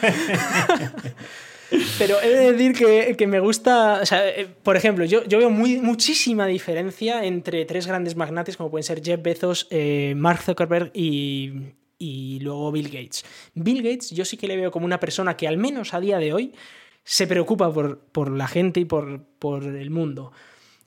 [1.98, 7.24] Pero he de decir que, me gusta, eh, por ejemplo, yo, yo veo muchísima diferencia
[7.24, 11.52] entre tres grandes magnates como pueden ser Jeff Bezos, eh, Mark Zuckerberg y,
[11.96, 13.24] y luego Bill Gates.
[13.54, 16.18] Bill Gates yo sí que le veo como una persona que al menos a día
[16.18, 16.54] de hoy
[17.04, 20.32] se preocupa por, por la gente y por, por el mundo.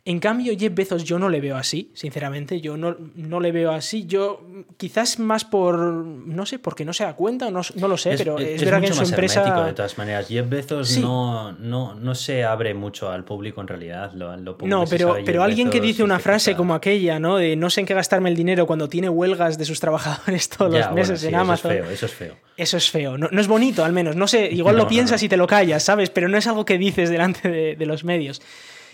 [0.05, 3.71] En cambio, Jeff Bezos yo no le veo así, sinceramente, yo no, no le veo
[3.71, 4.05] así.
[4.05, 4.41] Yo
[4.75, 8.37] quizás más por, no sé, porque no se da cuenta, no, no lo sé, pero
[8.37, 9.63] es, verdad que en su empresa...
[9.63, 10.27] de todas maneras.
[10.27, 14.11] Jeff Bezos no, no, no, se abre mucho al público en realidad.
[14.13, 17.37] Lo, no, pero, pero alguien que dice una frase como aquella, ¿no?
[17.37, 20.73] De no sé en qué gastarme el dinero cuando tiene huelgas de sus trabajadores todos
[20.73, 21.71] los meses en Amazon.
[21.71, 22.35] Eso es feo, eso es feo.
[22.57, 23.17] Eso es feo.
[23.17, 24.17] No, es bonito, al menos.
[24.17, 26.09] No sé, igual lo piensas y te lo callas, ¿sabes?
[26.09, 28.41] Pero no es algo que dices delante de, de los medios.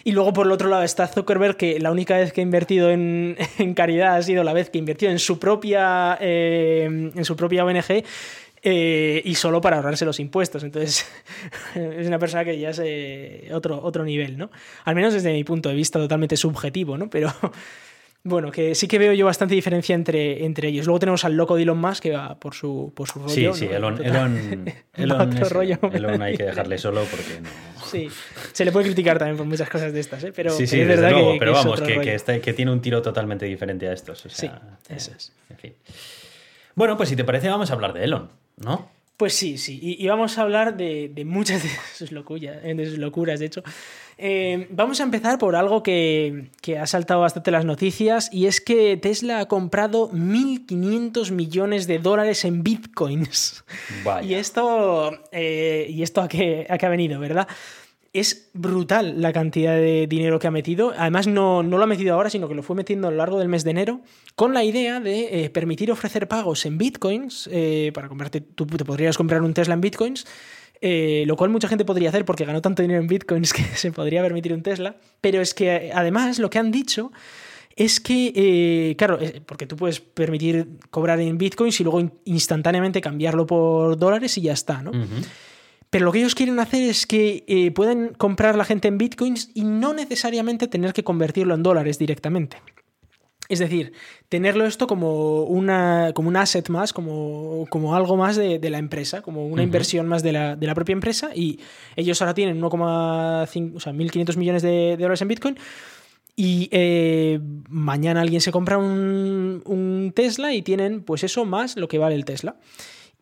[0.03, 2.89] Y luego por el otro lado está Zuckerberg, que la única vez que ha invertido
[2.89, 3.37] en,
[3.75, 8.03] caridad ha sido la vez que invirtió en su propia, eh, en su propia ONG.
[8.61, 10.63] Eh, y solo para ahorrarse los impuestos.
[10.63, 11.05] Entonces,
[11.75, 14.51] es una persona que ya es eh, otro, otro nivel, ¿no?
[14.83, 17.09] Al menos desde mi punto de vista totalmente subjetivo, ¿no?
[17.09, 17.31] Pero,
[18.23, 20.85] bueno, que sí que veo yo bastante diferencia entre, entre ellos.
[20.85, 23.53] Luego tenemos al loco de Elon Musk que va por su, por su rollo.
[23.53, 27.49] Sí, sí, Elon, Elon, Elon, hay que dejarle solo porque no.
[27.85, 28.09] Sí,
[28.51, 30.33] se le puede criticar también por muchas cosas de estas, ¿eh?
[30.35, 33.87] pero sí, sí, es verdad que, pero vamos, que, que, tiene un tiro totalmente diferente
[33.87, 34.25] a estos.
[34.25, 35.31] O sea, sí, eso es.
[35.49, 35.73] En fin.
[36.75, 38.89] Bueno, pues si te parece, vamos a hablar de Elon, ¿no?
[39.19, 39.79] Pues sí, sí.
[39.81, 43.63] Y, vamos a hablar de, muchas de sus, locuras, de sus locuras, de hecho.
[44.21, 48.97] Eh, vamos a empezar por algo que, ha saltado bastante las noticias y es que
[48.97, 53.63] Tesla ha comprado 1.500 millones de dólares en bitcoins.
[54.21, 57.47] Y esto, eh, ¿y esto a qué, a qué ha venido, verdad?
[58.11, 60.93] es brutal la cantidad de dinero que ha metido.
[60.97, 63.37] Además, no, no, lo ha metido ahora, sino que lo fue metiendo a lo largo
[63.37, 64.01] del mes de enero,
[64.35, 67.47] con la idea de eh, permitir ofrecer pagos en bitcoins.
[67.93, 70.25] para comprarte, tú te podrías comprar un Tesla en bitcoins
[70.81, 73.91] eh, lo cual mucha gente podría hacer porque ganó tanto dinero en bitcoins que se
[73.91, 77.11] podría permitir un Tesla, pero es que además lo que han dicho
[77.75, 83.47] es que, eh, claro, porque tú puedes permitir cobrar en bitcoins y luego instantáneamente cambiarlo
[83.47, 84.91] por dólares y ya está, ¿no?
[85.89, 89.49] Pero lo que ellos quieren hacer es que eh, pueden comprar la gente en bitcoins
[89.55, 92.57] y no necesariamente tener que convertirlo en dólares directamente.
[93.49, 93.93] Es decir,
[94.29, 99.23] tenerlo esto como, una, como un asset más, como, como algo más de, la empresa,
[99.23, 101.31] como una inversión más de la, propia empresa.
[101.33, 101.59] Y
[101.95, 105.57] ellos ahora tienen 1,5, o sea, 1.500 millones de, dólares en Bitcoin.
[106.35, 111.87] Y eh, mañana alguien se compra un, un, Tesla y tienen, pues eso, más lo
[111.87, 112.55] que vale el Tesla.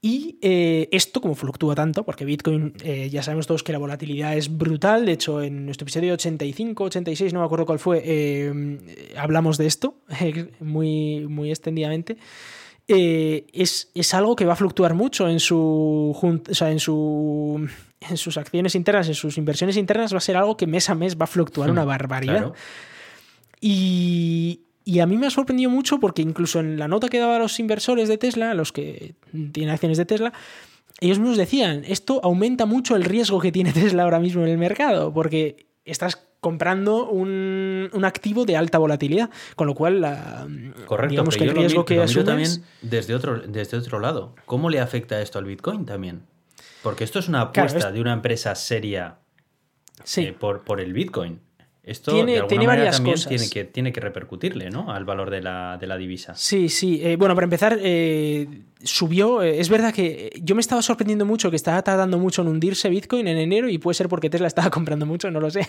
[0.01, 4.37] Y eh, esto, como fluctúa tanto, porque Bitcoin eh, ya sabemos todos que la volatilidad
[4.37, 8.79] es brutal, de hecho en nuestro episodio 85, 86, no me acuerdo cuál fue, eh,
[9.17, 9.95] hablamos de esto
[10.59, 12.17] muy, muy extendidamente.
[12.87, 17.67] Es, es, algo que va a fluctuar mucho en su, o sea, en su
[17.99, 20.95] en sus acciones internas, en sus inversiones internas, va a ser algo que mes a
[20.95, 22.53] mes va a fluctuar una hmm, barbaridad.
[23.59, 27.35] Y, y a mí me ha sorprendido mucho porque incluso en la nota que daba
[27.35, 29.15] a los inversores de Tesla, los que
[29.51, 30.31] tienen acciones de Tesla,
[31.01, 34.57] ellos mismos decían, esto aumenta mucho el riesgo que tiene Tesla ahora mismo en el
[34.57, 40.47] mercado, porque estás comprando un, activo de alta volatilidad, con lo cual la,
[40.85, 42.25] Correcto, digamos que el riesgo que asumes...
[42.25, 46.21] también desde otro, desde otro lado, ¿cómo le afecta esto al Bitcoin también?
[46.81, 49.17] Porque esto es una apuesta de una empresa seria
[50.15, 51.41] eh, por, por el Bitcoin.
[51.87, 53.29] Esto tiene, tiene varias cosas.
[53.29, 54.91] Tiene que, tiene que repercutirle ¿no?
[54.91, 56.35] al valor de la, divisa.
[56.35, 56.99] Sí, sí.
[57.01, 58.45] Eh, bueno, para empezar, eh,
[58.83, 59.41] subió.
[59.41, 62.89] Eh, es verdad que yo me estaba sorprendiendo mucho que estaba tardando mucho en hundirse
[62.89, 65.65] Bitcoin en enero y puede ser porque Tesla estaba comprando mucho, no lo sé.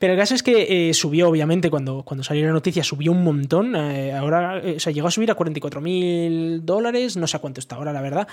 [0.00, 3.76] Pero el caso es que subió, obviamente, cuando, cuando salió la noticia, subió un montón.
[3.76, 7.92] ahora, o sea, llegó a subir a 44 mil dólares, no sé cuánto está ahora,
[7.92, 8.26] la verdad.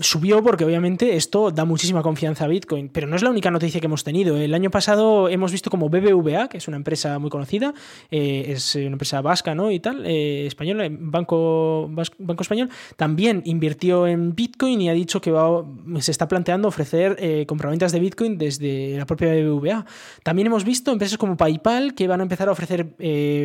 [0.00, 3.80] Subió porque obviamente esto da muchísima confianza a Bitcoin, pero no es la única noticia
[3.80, 4.36] que hemos tenido.
[4.36, 7.74] El año pasado hemos visto como BBVA, que es una empresa muy conocida,
[8.10, 9.70] eh, es una empresa vasca ¿no?
[9.70, 15.30] y tal, eh, española, Banco, Banco Español, también invirtió en Bitcoin y ha dicho que
[15.30, 15.64] va,
[16.00, 19.84] se está planteando ofrecer eh, compraventas de Bitcoin desde la propia BBVA.
[20.22, 22.94] También hemos visto empresas como PayPal que van a empezar a ofrecer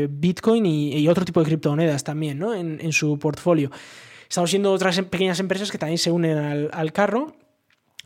[0.09, 2.53] Bitcoin y, otro tipo de criptomonedas también ¿no?
[2.53, 3.71] en, en su portfolio.
[4.29, 7.33] Estamos viendo otras em, pequeñas empresas que también se unen al, carro.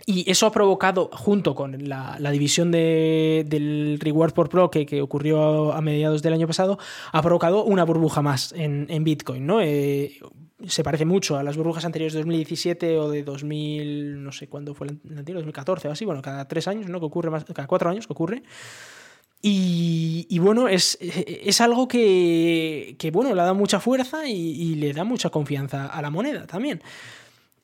[0.06, 5.82] Y eso ha provocado, junto con la, división del Reward por Pro que, ocurrió a,
[5.82, 6.80] mediados del año pasado,
[7.12, 9.46] ha provocado una burbuja más en, Bitcoin.
[9.46, 9.62] ¿no?
[9.62, 10.20] Eh,
[10.66, 14.74] se parece mucho a las burbujas anteriores de 2017 o de 2000, no sé cuándo
[14.74, 17.00] fue la anterior, 2014 o así, bueno, cada tres años, ¿no?
[17.00, 18.44] Que ocurre cada cuatro años que ocurre.
[19.46, 25.30] Y, bueno, es, es algo que, bueno, le da mucha fuerza y, le da mucha
[25.32, 26.82] confianza a la moneda también.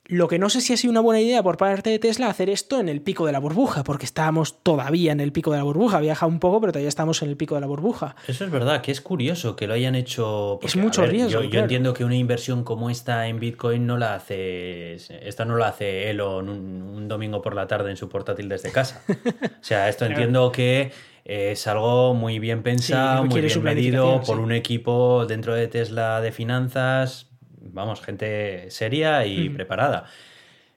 [0.04, 2.50] Lo que no sé si ha sido una buena idea por parte de Tesla hacer
[2.50, 5.64] esto en el pico de la burbuja, porque estábamos todavía en el pico de la
[5.64, 6.00] burbuja.
[6.00, 8.16] Viaja un poco, pero todavía estamos en el pico de la burbuja.
[8.28, 10.60] Eso es verdad, que es curioso que lo hayan hecho.
[10.64, 11.44] es mucho riesgo.
[11.44, 14.96] Yo, entiendo que una inversión como esta en Bitcoin no la hace.
[14.96, 18.72] Esta no la hace Elon un, un domingo por la tarde en su portátil desde
[18.72, 19.02] casa.
[19.62, 20.92] O sea, esto entiendo que
[21.30, 26.32] es algo muy bien pensado, muy bien medido por un equipo dentro de Tesla de
[26.32, 27.30] finanzas,
[27.62, 30.06] vamos, gente seria y preparada.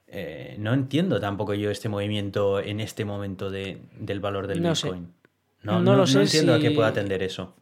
[0.07, 5.11] Eh, no entiendo tampoco yo este movimiento en este momento de, del valor del Bitcoin.
[5.63, 6.17] No, no, lo sé.
[6.17, 7.55] No entiendo a qué puede atender eso.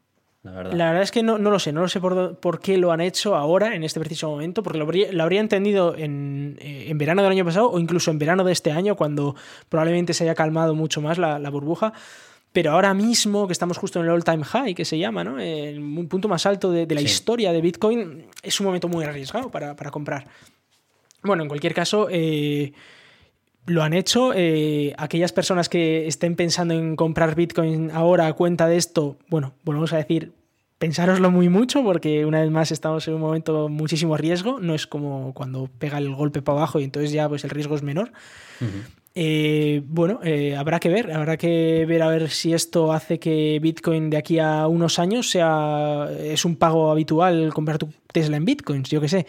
[0.44, 0.74] La verdad.
[0.74, 1.04] la verdad.
[1.04, 3.86] es que no, lo sé, no lo sé por, qué lo han hecho ahora, en
[3.86, 7.80] este preciso momento, porque lo habría, entendido en, eh, en, verano del año pasado o
[7.80, 9.36] incluso en verano de este año, cuando
[9.70, 11.94] probablemente se haya calmado mucho más la, la burbuja.
[12.54, 15.40] Pero ahora mismo, que estamos justo en el all-time high, que se llama, ¿no?
[15.40, 19.76] El punto más alto de, la historia de Bitcoin, es un momento muy arriesgado para,
[19.92, 20.28] comprar.
[21.24, 22.74] Bueno, en cualquier caso, eh,
[23.68, 24.34] lo han hecho.
[24.36, 29.54] Eh, aquellas personas que estén pensando en comprar Bitcoin ahora a cuenta de esto, bueno,
[29.64, 30.34] volvemos a decir,
[30.82, 34.60] pensároslo muy mucho porque una vez más estamos en un momento muchísimo riesgo.
[34.60, 37.76] No es como cuando pega el golpe para abajo y entonces ya pues el riesgo
[37.76, 38.12] es menor.
[39.14, 43.60] Eh, bueno, eh, habrá que ver, habrá que ver a ver si esto hace que
[43.62, 48.46] Bitcoin de aquí a unos años sea es un pago habitual comprar tu Tesla en
[48.46, 49.26] Bitcoins, yo que sé.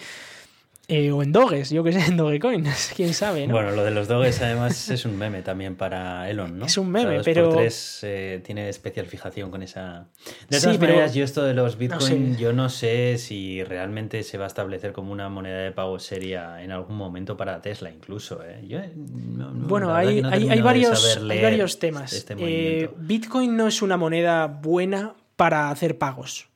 [0.95, 4.09] Eh, o en Doges, yo que sé, en Dogecoin, quién sabe, Bueno, lo de los
[4.09, 6.67] Doges además es un meme también para Elon, ¿no?
[6.67, 7.57] Es un meme, pero...
[8.03, 10.09] Eh, tiene especial fijación con esa...
[10.51, 14.45] De todas maneras, yo esto de los Bitcoin, yo no sé si realmente se va
[14.45, 18.93] a establecer como una moneda de pago seria en algún momento para Tesla incluso, ¿eh?
[18.95, 22.13] bueno, hay, hay, varios, hay varios temas.
[22.13, 26.52] Este Bitcoin no es una moneda buena para hacer pagos.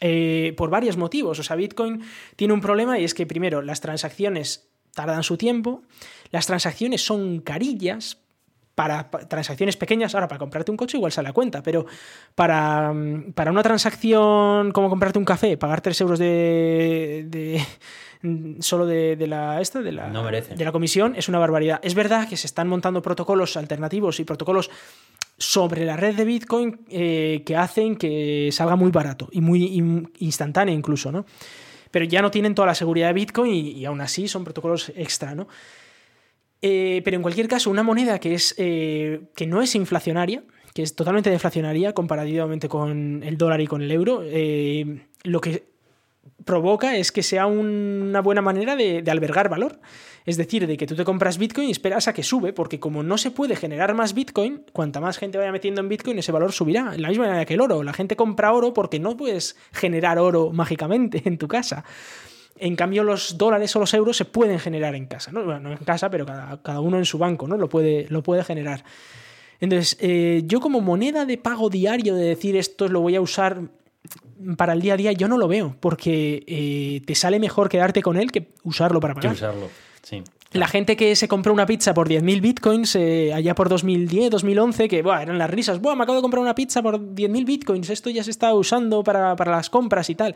[0.00, 1.38] Eh, por varios motivos.
[1.38, 2.02] O sea, Bitcoin
[2.36, 5.82] tiene un problema y es que primero las transacciones tardan su tiempo,
[6.30, 8.18] las transacciones son carillas.
[8.72, 11.84] Para, transacciones pequeñas, ahora para comprarte un coche igual sale a cuenta, pero
[12.34, 17.62] para, mm, para una transacción como comprarte un café, pagar 3 euros de, de
[18.22, 21.78] mm, solo de, la esta de la, de la comisión es una barbaridad.
[21.82, 24.70] Es verdad que se están montando protocolos alternativos y protocolos
[25.40, 30.74] sobre la red de Bitcoin eh, que hacen que salga muy barato y muy instantáneo
[30.74, 31.24] incluso, ¿no?
[31.90, 35.34] Pero ya no tienen toda la seguridad de Bitcoin y, aún así son protocolos extra,
[35.34, 35.48] ¿no?
[36.60, 40.82] Eh, pero en cualquier caso, una moneda que, es, eh, que no es inflacionaria, que
[40.82, 44.22] es totalmente deflacionaria comparativamente con el dólar y con el euro,
[45.24, 45.64] lo que
[46.44, 49.80] provoca es que sea una buena manera de, albergar valor.
[50.26, 53.02] Es decir, de que tú te compras Bitcoin y esperas a que sube, porque como
[53.02, 56.52] no se puede generar más Bitcoin, cuanta más gente vaya metiendo en Bitcoin, ese valor
[56.52, 56.94] subirá.
[56.94, 57.82] En la misma manera que el oro.
[57.82, 61.84] La gente compra oro porque no puedes generar oro mágicamente en tu casa.
[62.58, 65.32] En cambio, los dólares o los euros se pueden generar en casa.
[65.32, 67.56] No, bueno, no en casa, pero cada, uno en su banco ¿no?
[67.56, 68.84] lo, puede, lo puede generar.
[69.60, 73.62] Entonces, eh, yo como moneda de pago diario de decir esto lo voy a usar
[74.56, 78.02] para el día a día yo no lo veo, porque eh, te sale mejor quedarte
[78.02, 79.32] con él que usarlo para pagar.
[79.32, 79.68] Que usarlo,
[80.02, 80.22] sí.
[80.52, 84.88] La gente que se compró una pizza por 10.000 bitcoins eh, allá por 2010, 2011,
[84.88, 88.10] que eran las risas, Buah, me acabo de comprar una pizza por 10.000 bitcoins, esto
[88.10, 90.34] ya se está usando para, para las compras y tal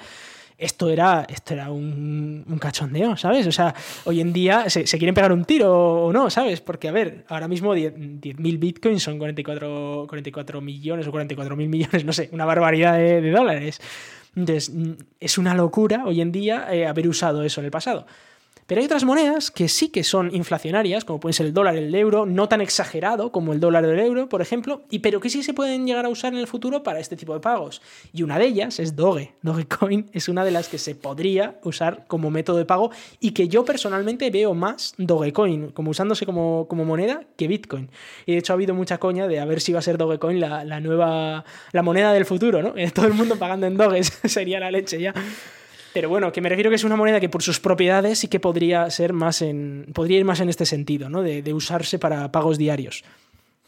[0.57, 3.47] esto era, esto era un, cachondeo, ¿sabes?
[3.47, 6.61] O sea, hoy en día se, quieren pegar un tiro o no, ¿sabes?
[6.61, 12.05] Porque, a ver, ahora mismo 10.000 bitcoins son 44, 44 millones o 44 mil millones,
[12.05, 13.81] no sé, una barbaridad de, dólares.
[14.37, 14.73] Entonces,
[15.21, 18.07] es una locura hoy en día eh, haber usado eso en el pasado.
[18.67, 21.95] Pero hay otras monedas que sí que son inflacionarias, como pueden ser el dólar, el
[21.95, 25.43] euro, no tan exagerado como el dólar del euro, por ejemplo, y pero que sí
[25.43, 27.83] se pueden llegar a usar en el futuro para este tipo de pagos.
[28.13, 29.35] Y una de ellas es Doge.
[29.43, 32.91] Dogecoin es una de las que se podría usar como método de pago
[33.21, 37.91] y que yo personalmente veo más Dogecoin como usándose como, como moneda que Bitcoin.
[38.27, 40.41] Y de hecho ha habido mucha coña de a ver si va a ser Dogecoin
[40.41, 42.75] la, la nueva, la moneda del futuro, ¿no?
[42.95, 45.15] Todo el mundo pagando en Doges sería la leche ya.
[45.95, 48.41] Pero bueno, que me refiero que es una moneda que por sus propiedades sí que
[48.41, 49.87] podría ser más en.
[49.95, 51.23] podría ir más en este sentido, ¿no?
[51.23, 53.05] De, usarse para pagos diarios.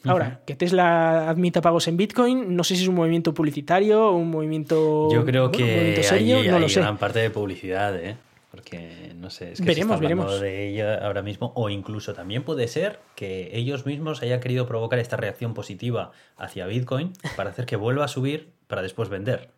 [0.05, 4.17] Ahora, que Tesla admita pagos en Bitcoin, no sé si es un movimiento publicitario o
[4.17, 5.09] un movimiento.
[5.11, 6.81] Yo creo que serio, hay, no lo sé.
[6.81, 8.17] gran parte de publicidad, ¿eh?
[8.51, 10.41] Porque no sé, es que veremos, se veremos.
[10.41, 14.99] de ella ahora mismo, o incluso también puede ser que ellos mismos hayan querido provocar
[14.99, 19.51] esta reacción positiva hacia Bitcoin para hacer que vuelva a subir para después vender.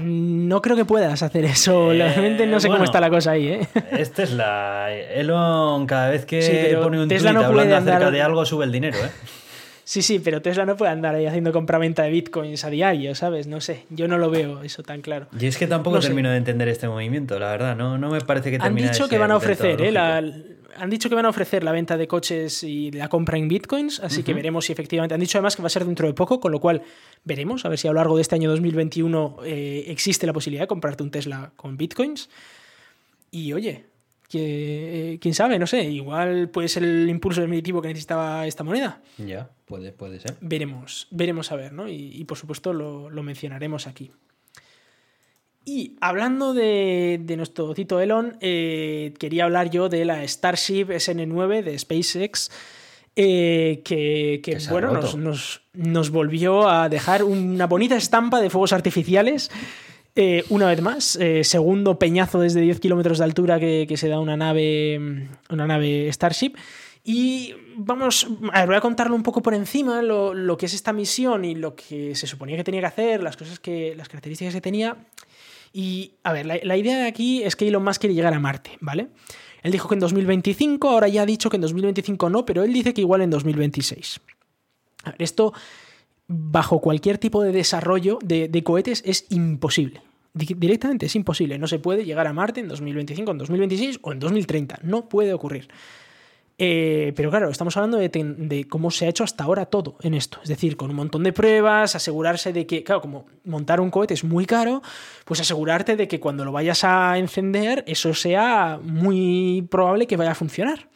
[0.00, 1.92] No creo que puedas hacer eso.
[1.92, 3.68] Eh, Realmente no sé cómo está la cosa ahí, ¿eh?
[3.92, 4.92] Esta es la.
[4.92, 8.98] Elon, cada vez que pone un Tesla no hablando acerca de algo, sube el dinero,
[8.98, 9.10] ¿eh?
[9.84, 13.46] Sí, sí, pero Tesla no puede andar ahí haciendo compraventa de bitcoins a diario, ¿sabes?
[13.46, 15.26] No sé, yo no lo veo eso tan claro.
[15.38, 18.50] Y es que tampoco termino de entender este movimiento, la verdad, no, no me parece
[18.50, 19.92] que termine Han dicho que van a ofrecer, ¿eh?
[20.76, 24.00] han dicho que van a ofrecer la venta de coches y la compra en bitcoins,
[24.00, 25.14] así que veremos si efectivamente.
[25.14, 26.82] Han dicho además que va a ser dentro de poco, con lo cual
[27.24, 30.64] veremos a ver si a lo largo de este año 2021 eh, existe la posibilidad
[30.64, 32.28] de comprarte un Tesla con bitcoins.
[33.30, 33.84] Y oye,
[34.34, 39.00] que, quién sabe, no sé, igual puede ser el impulso definitivo que necesitaba esta moneda.
[39.18, 40.36] Ya, puede, puede ser.
[40.40, 41.88] Veremos, veremos a ver, ¿no?
[41.88, 44.10] Y, por supuesto lo, lo mencionaremos aquí.
[45.64, 51.78] Y hablando de, nuestro cito Elon, eh, quería hablar yo de la Starship SN9 de
[51.78, 52.50] SpaceX.
[53.16, 59.50] Eh, que, bueno, nos, volvió a dejar una bonita estampa de fuegos artificiales.
[60.16, 64.36] Eh, una vez más, segundo peñazo desde 10 kilómetros de altura que, se da una
[64.36, 66.54] nave, una nave Starship.
[67.06, 70.72] Y vamos, a ver, voy a contarlo un poco por encima, lo, lo, que es
[70.72, 74.08] esta misión y lo que se suponía que tenía que hacer, las cosas que, las
[74.08, 74.96] características que tenía.
[75.76, 78.78] Y, a ver, la, idea de aquí es que Elon Musk quiere llegar a Marte,
[78.80, 79.08] ¿vale?
[79.64, 82.72] Él dijo que en 2025, ahora ya ha dicho que en 2025 no, pero él
[82.72, 84.20] dice que igual en 2026.
[85.02, 85.52] A ver, esto,
[86.28, 90.02] bajo cualquier tipo de desarrollo de, de cohetes, es imposible.
[90.32, 91.58] Directamente es imposible.
[91.58, 94.80] No se puede llegar a Marte en 2025, en 2026 o en 2030.
[94.82, 95.68] No puede ocurrir.
[96.56, 100.38] Eh, pero claro, estamos hablando de, cómo se ha hecho hasta ahora todo en esto.
[100.42, 104.14] Es decir, con un montón de pruebas, asegurarse de que, claro, como montar un cohete
[104.14, 104.82] es muy caro,
[105.24, 110.32] pues asegurarte de que cuando lo vayas a encender, eso sea muy probable que vaya
[110.32, 110.88] a funcionar.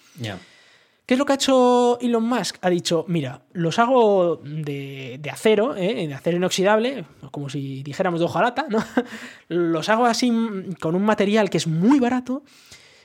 [1.09, 2.59] ¿Qué es lo que ha hecho Elon Musk?
[2.61, 6.07] Ha dicho, mira, los hago de, acero, ¿eh?
[6.07, 8.85] de acero inoxidable, como si dijéramos de hojalata, ¿no?
[9.49, 10.31] los hago así
[10.79, 12.43] con un material que es muy barato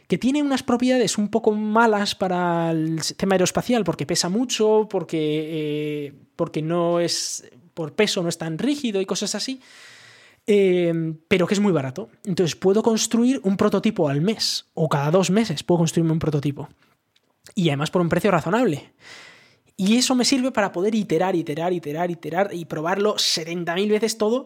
[0.09, 6.07] que tiene unas propiedades un poco malas para el sistema aeroespacial porque pesa mucho, porque,
[6.09, 9.61] eh, porque no es, por peso no es tan rígido y cosas así,
[10.45, 12.09] eh, pero que es muy barato.
[12.25, 16.67] Entonces puedo construir un prototipo al mes o cada dos meses puedo construirme un prototipo.
[17.55, 18.91] Y además por un precio razonable.
[19.75, 24.45] Y eso me sirve para poder iterar, iterar, iterar, iterar y probarlo 70.000 veces todo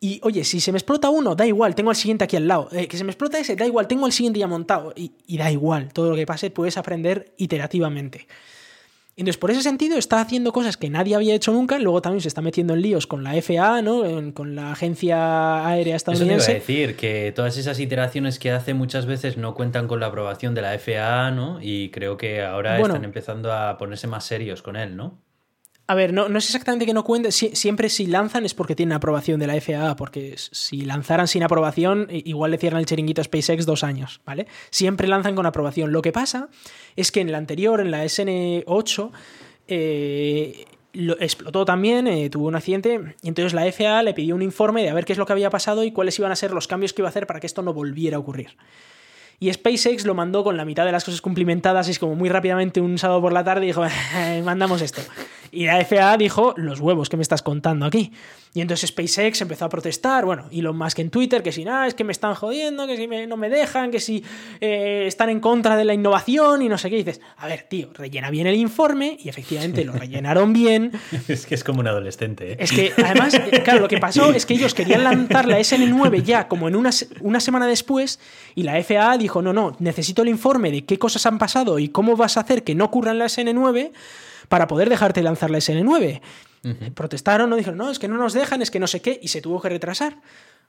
[0.00, 2.68] y oye, si se me explota uno, da igual, tengo al siguiente aquí al lado.
[2.72, 4.92] Eh, que se me explota ese, da igual, tengo al siguiente ya montado.
[4.94, 8.28] Y, da igual, todo lo que pase puedes aprender iterativamente.
[9.18, 11.80] Entonces, por ese sentido, está haciendo cosas que nadie había hecho nunca.
[11.80, 14.04] Luego también se está metiendo en líos con la FAA, ¿no?
[14.32, 16.52] con la Agencia Aérea Estadounidense.
[16.52, 20.54] Eso decir, que todas esas iteraciones que hace muchas veces no cuentan con la aprobación
[20.54, 21.58] de la FAA, ¿no?
[21.60, 25.18] Y creo que ahora están empezando a ponerse más serios con él, ¿no?
[25.90, 27.32] A ver, no, no es exactamente que no cuente.
[27.32, 32.08] siempre si lanzan es porque tienen aprobación de la FAA, porque si lanzaran sin aprobación,
[32.10, 34.46] igual le cierran el chiringuito a SpaceX dos años, ¿vale?
[34.68, 35.90] Siempre lanzan con aprobación.
[35.90, 36.50] Lo que pasa
[36.94, 39.10] es que en la anterior, en la SN8,
[39.68, 44.42] eh, lo, explotó también, eh, tuvo un accidente, y entonces la FAA le pidió un
[44.42, 46.50] informe de a ver qué es lo que había pasado y cuáles iban a ser
[46.50, 48.50] los cambios que iba a hacer para que esto no volviera a ocurrir.
[49.40, 52.28] Y SpaceX lo mandó con la mitad de las cosas cumplimentadas y es como muy
[52.28, 53.82] rápidamente un sábado por la tarde dijo,
[54.44, 55.00] mandamos esto.
[55.50, 58.12] Y la FAA dijo, los huevos que me estás contando aquí.
[58.54, 61.64] Y entonces SpaceX empezó a protestar, bueno, y lo más que en Twitter, que si
[61.64, 64.24] nada, es que me están jodiendo, que si no me dejan, que si
[64.60, 66.96] eh, están en contra de la innovación y no sé qué.
[66.96, 70.92] dices, a ver, tío, rellena bien el informe y efectivamente lo rellenaron bien.
[71.28, 72.52] es que es como un adolescente.
[72.52, 72.56] ¿eh?
[72.58, 76.22] Es que además, eh, claro, lo que pasó es que ellos querían lanzar la SN9
[76.22, 78.18] ya como en una, una semana después
[78.54, 81.88] y la FAA dijo, no, no, necesito el informe de qué cosas han pasado y
[81.88, 83.92] cómo vas a hacer que no ocurra en la SN9
[84.48, 86.20] para poder dejarte lanzar la SN9.
[86.94, 89.28] Protestaron, no dijeron, no, es que no nos dejan, es que no sé qué, y
[89.28, 90.20] se tuvo que retrasar.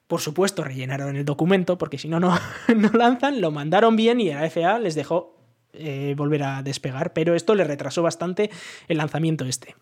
[0.08, 2.38] Por supuesto, rellenaron el documento, porque si no, no,
[2.76, 5.36] no lanzan, lo mandaron bien y la FAA les dejó
[5.74, 8.50] eh, volver a despegar, pero esto le retrasó bastante
[8.88, 9.76] el lanzamiento este.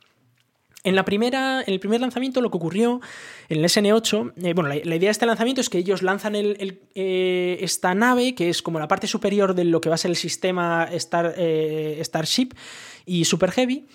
[0.87, 3.01] En, la primera, el primer lanzamiento lo que ocurrió
[3.49, 7.57] en el SN8, eh, bueno, la, idea de este lanzamiento es que ellos lanzan eh,
[7.61, 10.17] esta nave, que es como la parte superior de lo que va a ser el
[10.17, 11.35] sistema Star,
[12.01, 12.49] Starship
[13.05, 13.85] y Super Heavy.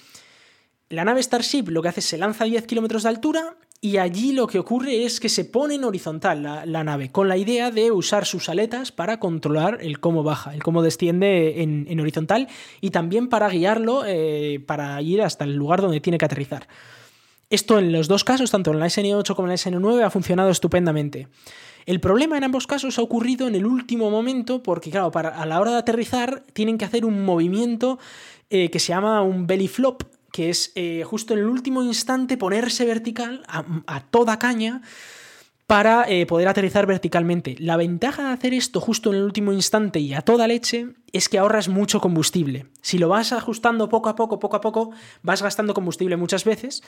[0.88, 3.97] La nave Starship lo que hace es se lanza a 10 kilómetros de altura y
[3.97, 7.72] allí lo que ocurre es que se pone en horizontal la, nave, con la idea
[7.72, 12.47] de usar sus aletas para controlar el cómo baja, el cómo desciende en, horizontal
[12.80, 16.68] y también para guiarlo eh, para ir hasta el lugar donde tiene que aterrizar.
[17.51, 20.51] Esto en los dos casos, tanto en la SN8 como en la SN9, ha funcionado
[20.51, 21.26] estupendamente.
[21.85, 25.45] El problema en ambos casos ha ocurrido en el último momento porque, claro, para, a
[25.45, 27.99] la hora de aterrizar tienen que hacer un movimiento
[28.49, 32.37] eh, que se llama un belly flop, que es eh, justo en el último instante
[32.37, 34.83] ponerse vertical a, toda caña
[35.66, 37.55] para eh, poder aterrizar verticalmente.
[37.59, 41.28] La ventaja de hacer esto justo en el último instante y a toda leche es
[41.28, 42.66] que ahorras mucho combustible.
[42.80, 44.91] Si lo vas ajustando poco a poco, poco a poco,
[45.22, 46.83] vas gastando combustible muchas veces.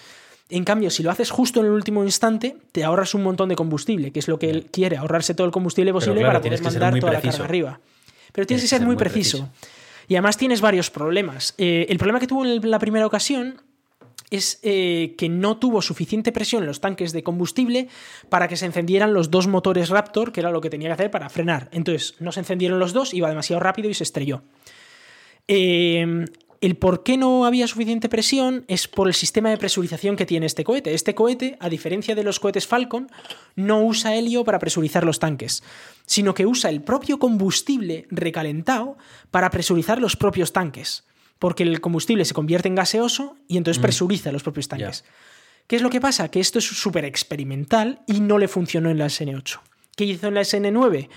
[0.49, 3.57] En cambio, si lo haces justo en el último instante, te ahorras un montón de
[3.57, 6.99] combustible, que es lo que él quiere, ahorrarse todo el combustible posible para poder mandar
[6.99, 7.81] toda la carga arriba.
[8.33, 9.49] Pero tienes, que ser, muy, preciso.
[10.09, 11.55] Y además tienes varios problemas.
[11.59, 13.61] Eh, el problema que tuvo en la primera ocasión
[14.31, 17.89] es eh, que no tuvo suficiente presión en los tanques de combustible
[18.29, 21.11] para que se encendieran los dos motores Raptor, que era lo que tenía que hacer
[21.11, 21.69] para frenar.
[21.73, 24.43] Entonces, no se encendieron los dos, iba demasiado rápido y se estrelló.
[25.47, 26.25] Eh,
[26.65, 30.47] el por qué no había suficiente presión es por el sistema de presurización que tiene
[30.47, 30.95] este cohete.
[30.95, 33.11] Este cohete, a diferencia de los cohetes Falcon,
[33.55, 35.63] no usa helio para presurizar los tanques,
[36.07, 38.97] sino que usa el propio combustible recalentado
[39.31, 41.05] para presurizar los propios tanques,
[41.39, 43.83] porque el combustible se convierte en gaseoso y entonces mm.
[43.83, 45.05] presuriza los propios tanques.
[45.67, 46.31] ¿Qué es lo que pasa?
[46.31, 49.61] Que esto es súper experimental y no le funcionó en la SN8.
[49.97, 51.09] ¿Qué hizo en la SN9?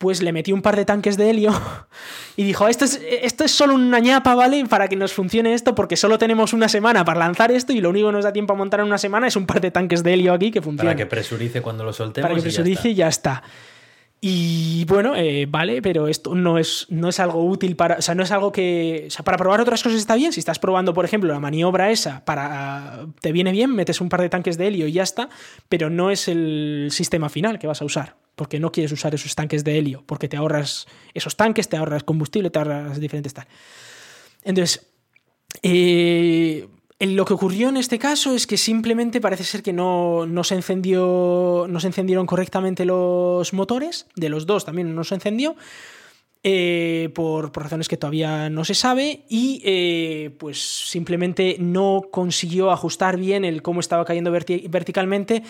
[0.00, 1.52] Pues le metí un par de tanques de helio
[2.36, 4.64] y dijo, esto es, esto es solo una ñapa, ¿vale?
[4.64, 7.90] Para que nos funcione esto, porque solo tenemos una semana para lanzar esto y lo
[7.90, 10.02] único que nos da tiempo a montar en una semana es un par de tanques
[10.02, 10.94] de helio aquí que funcionan.
[10.94, 12.30] Para que presurice cuando lo soltemos.
[12.30, 13.42] Para que presurice y ya está.
[14.22, 17.96] Y bueno, eh, vale, pero esto no es, no es algo útil para.
[17.96, 19.04] O sea, no es algo que.
[19.08, 20.32] O sea, para probar otras cosas está bien.
[20.32, 23.06] Si estás probando, por ejemplo, la maniobra esa, para.
[23.20, 25.28] Te viene bien, metes un par de tanques de helio y ya está.
[25.68, 28.16] Pero no es el sistema final que vas a usar.
[28.40, 30.02] Porque no quieres usar esos tanques de helio.
[30.06, 33.46] Porque te ahorras esos tanques, te ahorras combustible, te ahorras diferentes tal.
[34.44, 34.86] Entonces.
[35.62, 36.66] Eh,
[37.00, 41.66] lo que ocurrió en este caso es que simplemente parece ser que no, se encendió,
[41.68, 45.56] no se encendieron correctamente los motores, de los dos también no se encendió,
[46.42, 53.16] eh, por, razones que todavía no se sabe, y eh, pues simplemente no consiguió ajustar
[53.16, 55.42] bien el cómo estaba cayendo verticalmente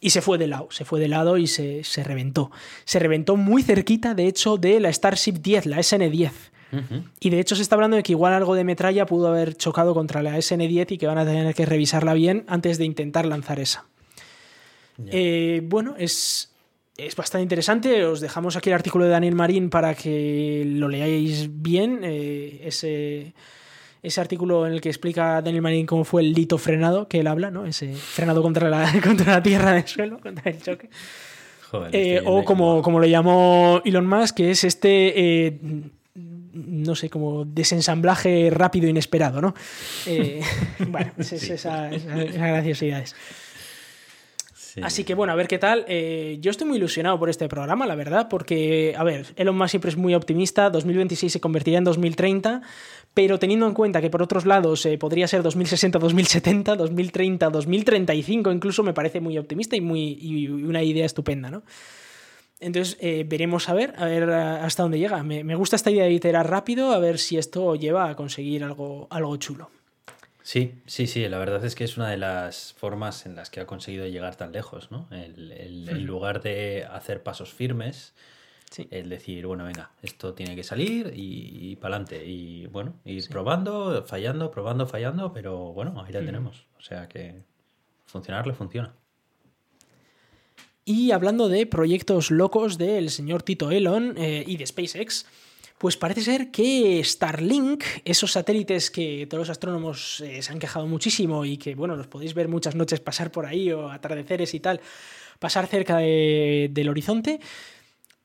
[0.00, 2.50] y se fue de lado, se fue de lado y se, se reventó.
[2.84, 6.32] Se reventó muy cerquita, de hecho, de la Starship 10, la SN10.
[7.20, 9.94] Y de hecho se está hablando de que igual algo de metralla pudo haber chocado
[9.94, 13.58] contra la SN10 y que van a tener que revisarla bien antes de intentar lanzar
[13.58, 13.86] esa.
[15.06, 16.52] Eh, bueno, es,
[16.98, 18.04] es bastante interesante.
[18.04, 22.00] Os dejamos aquí el artículo de Daniel Marín para que lo leáis bien.
[22.02, 23.34] Eh, ese,
[24.02, 27.28] ese artículo en el que explica Daniel Marín cómo fue el lito frenado que él
[27.28, 27.66] habla, ¿no?
[27.66, 30.90] Ese frenado contra la, contra la tierra del suelo, contra el choque.
[31.92, 35.60] Eh, o como, como, lo llamó Elon Musk, que es este
[36.58, 39.54] no sé, como desensamblaje rápido e inesperado, ¿no?
[40.06, 40.40] Eh,
[40.88, 43.14] bueno, es, esa, esas graciosidades.
[44.82, 45.84] Así que bueno, a ver qué tal.
[45.88, 49.70] Eh, yo estoy muy ilusionado por este programa, la verdad, porque, a ver, Elon Musk
[49.70, 52.62] siempre es muy optimista, 2026 se convertirá en 2030,
[53.14, 58.52] pero teniendo en cuenta que por otros lados eh, podría ser 2060, 2070, 2030, 2035
[58.52, 61.62] incluso, me parece muy optimista y, muy, y una idea estupenda, ¿no?
[62.60, 65.22] Entonces eh, veremos a ver, a ver hasta dónde llega.
[65.22, 69.06] Me, gusta esta idea de iterar rápido, a ver si esto lleva a conseguir algo,
[69.10, 69.70] algo chulo.
[70.48, 73.60] Sí, sí, sí, la verdad es que es una de las formas en las que
[73.60, 75.06] ha conseguido llegar tan lejos, ¿no?
[75.10, 78.14] El, En lugar de hacer pasos firmes,
[78.90, 82.24] el decir, bueno, venga, esto tiene que salir y, para adelante.
[82.24, 86.64] Y bueno, ir probando, fallando, probando, fallando, pero bueno, ahí la tenemos.
[86.78, 87.42] O sea que
[88.06, 88.94] funcionar le funciona.
[90.86, 95.26] Y hablando de proyectos locos del señor Tito Elon eh, y de SpaceX,
[95.78, 100.86] pues parece ser que Starlink, esos satélites que todos los astrónomos eh, se han quejado
[100.86, 104.60] muchísimo y que, bueno, los podéis ver muchas noches pasar por ahí o atardeceres y
[104.60, 104.80] tal,
[105.38, 107.40] pasar cerca del horizonte,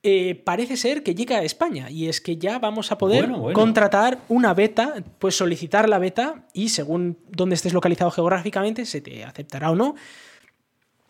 [0.01, 4.19] eh, parece ser que llega a España y es que ya vamos a poder contratar
[4.27, 9.71] una beta, pues solicitar la beta y según dónde estés localizado geográficamente se te aceptará
[9.71, 9.95] o no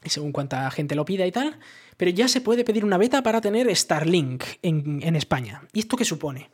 [0.10, 1.58] según cuánta gente lo pida y tal,
[1.98, 5.62] pero ya se puede pedir una beta para tener Starlink en, en España.
[5.74, 6.50] ¿Y esto qué supone?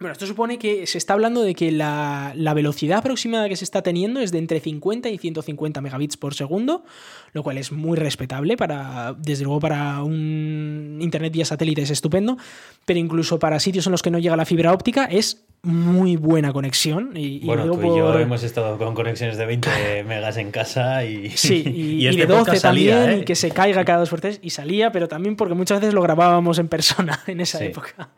[0.00, 3.82] Bueno, esto supone que se está hablando de que la, velocidad aproximada que se está
[3.82, 6.84] teniendo es de entre 50 y 150 megabits por segundo,
[7.32, 12.36] lo cual es muy respetable para, desde luego para un internet vía satélite es estupendo,
[12.84, 16.52] pero incluso para sitios en los que no llega la fibra óptica es muy buena
[16.52, 17.16] conexión.
[17.16, 21.30] Y, bueno, tú y yo hemos estado con conexiones de 20 megas en casa y,
[21.36, 23.24] sí, y, este de 12 también, ¿eh?
[23.24, 26.02] que se caiga cada dos por tres, y salía, pero también porque muchas veces lo
[26.02, 28.10] grabábamos en persona en esa época.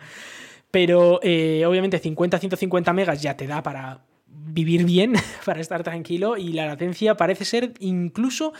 [0.70, 5.14] Pero eh, obviamente 50-150 megas ya te da para vivir bien,
[5.44, 8.52] para estar tranquilo y la latencia parece ser incluso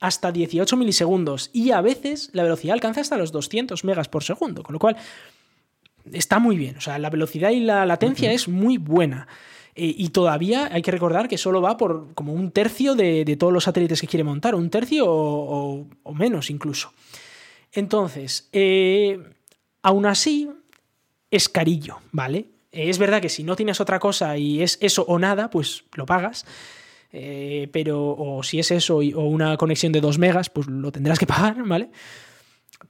[0.00, 4.62] hasta 18 milisegundos y a veces la velocidad alcanza hasta los 200 megas por segundo,
[4.62, 4.96] con lo cual
[6.12, 9.28] está muy bien, o sea, la velocidad y la latencia es muy buena.
[9.76, 13.52] Eh, y todavía hay que recordar que solo va por como un tercio de, todos
[13.52, 16.92] los satélites que quiere montar, un tercio o, menos incluso.
[17.72, 19.22] Entonces, eh,
[19.82, 20.48] aún así,
[21.30, 22.46] es carillo, ¿vale?
[22.72, 26.06] Es verdad que si no tienes otra cosa y es eso o nada, pues lo
[26.06, 26.46] pagas.
[27.12, 31.18] Eh, pero, o si es eso o una conexión de 2 megas, pues lo tendrás
[31.18, 31.90] que pagar, ¿vale?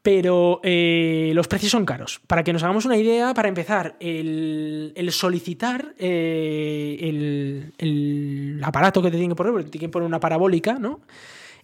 [0.03, 2.20] Pero eh, los precios son caros.
[2.26, 9.11] Para que nos hagamos una idea, para empezar, el, solicitar eh, el, el, aparato que
[9.11, 11.01] te tienen que poner, te tienen que poner una parabólica, ¿no?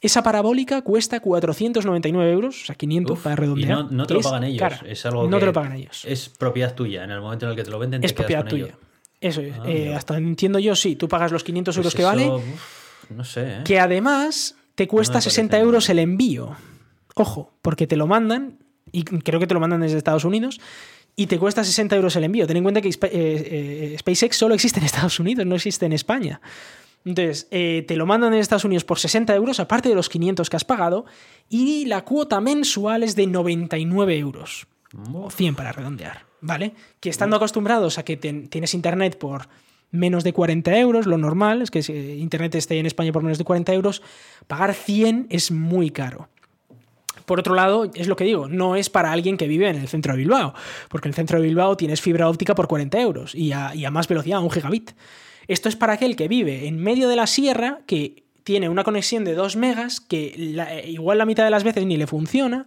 [0.00, 3.86] Esa parabólica cuesta 499 euros, o sea, 500 para redondear.
[3.90, 4.72] Y no, te lo pagan ellos.
[4.86, 6.04] Es algo no te lo pagan ellos.
[6.04, 7.04] Es propiedad tuya.
[7.04, 8.74] En el momento en el que te lo venden, es propiedad tuya.
[9.20, 9.54] Eso es.
[9.58, 10.96] Ah, eh, hasta entiendo yo, sí.
[10.96, 12.30] Tú pagas los 500 pues euros que vale.
[13.10, 13.42] no sé.
[13.42, 13.60] ¿eh?
[13.64, 16.56] Que además te cuesta 60 euros el envío.
[17.14, 18.58] Ojo, porque te lo mandan,
[18.92, 20.60] y creo que te lo mandan desde Estados Unidos,
[21.16, 22.46] y te cuesta 60 euros el envío.
[22.46, 26.42] Ten en cuenta que eh, SpaceX solo existe en Estados Unidos, no existe en España.
[27.06, 30.50] Entonces, eh, te lo mandan en Estados Unidos por 60 euros, aparte de los 500
[30.50, 31.06] que has pagado,
[31.48, 34.66] y la cuota mensual es de 99 euros.
[35.14, 36.74] O 100 para redondear, ¿vale?
[36.98, 39.48] Que estando acostumbrados a que tienes internet por
[39.92, 43.38] menos de 40 euros, lo normal es que si internet esté en España por menos
[43.38, 44.02] de 40 euros,
[44.48, 46.28] pagar 100 es muy caro.
[47.24, 49.86] Por otro lado, es lo que digo, no es para alguien que vive en el
[49.86, 50.54] centro de Bilbao,
[50.88, 53.84] porque en el centro de Bilbao tienes fibra óptica por 40 euros y a, y
[53.84, 54.90] a más velocidad, un gigabit.
[55.48, 59.24] Esto es para aquel que vive en medio de la sierra, que tiene una conexión
[59.24, 60.34] de 2 megas, que
[60.86, 62.66] igual la mitad de las veces ni le funciona.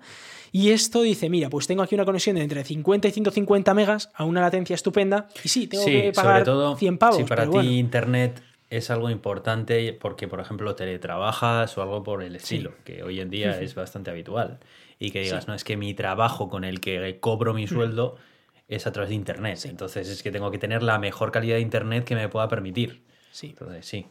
[0.51, 4.09] Y esto dice, mira, pues tengo aquí una conexión de entre 50 y 150 megas
[4.15, 5.27] a una latencia estupenda.
[5.43, 6.45] Y sí, tengo que pagar
[6.77, 7.17] 100 pavos.
[7.17, 12.35] Si para ti Internet es algo importante porque, por ejemplo, teletrabajas o algo por el
[12.35, 14.59] estilo, que hoy en día es bastante habitual.
[14.99, 17.69] Y que digas, no, es que mi trabajo con el que cobro mi mm.
[17.69, 18.17] sueldo
[18.69, 19.59] es a través de Internet.
[19.65, 23.03] Entonces es que tengo que tener la mejor calidad de Internet que me pueda permitir.
[23.31, 23.47] Sí.
[23.47, 24.07] Entonces, sí.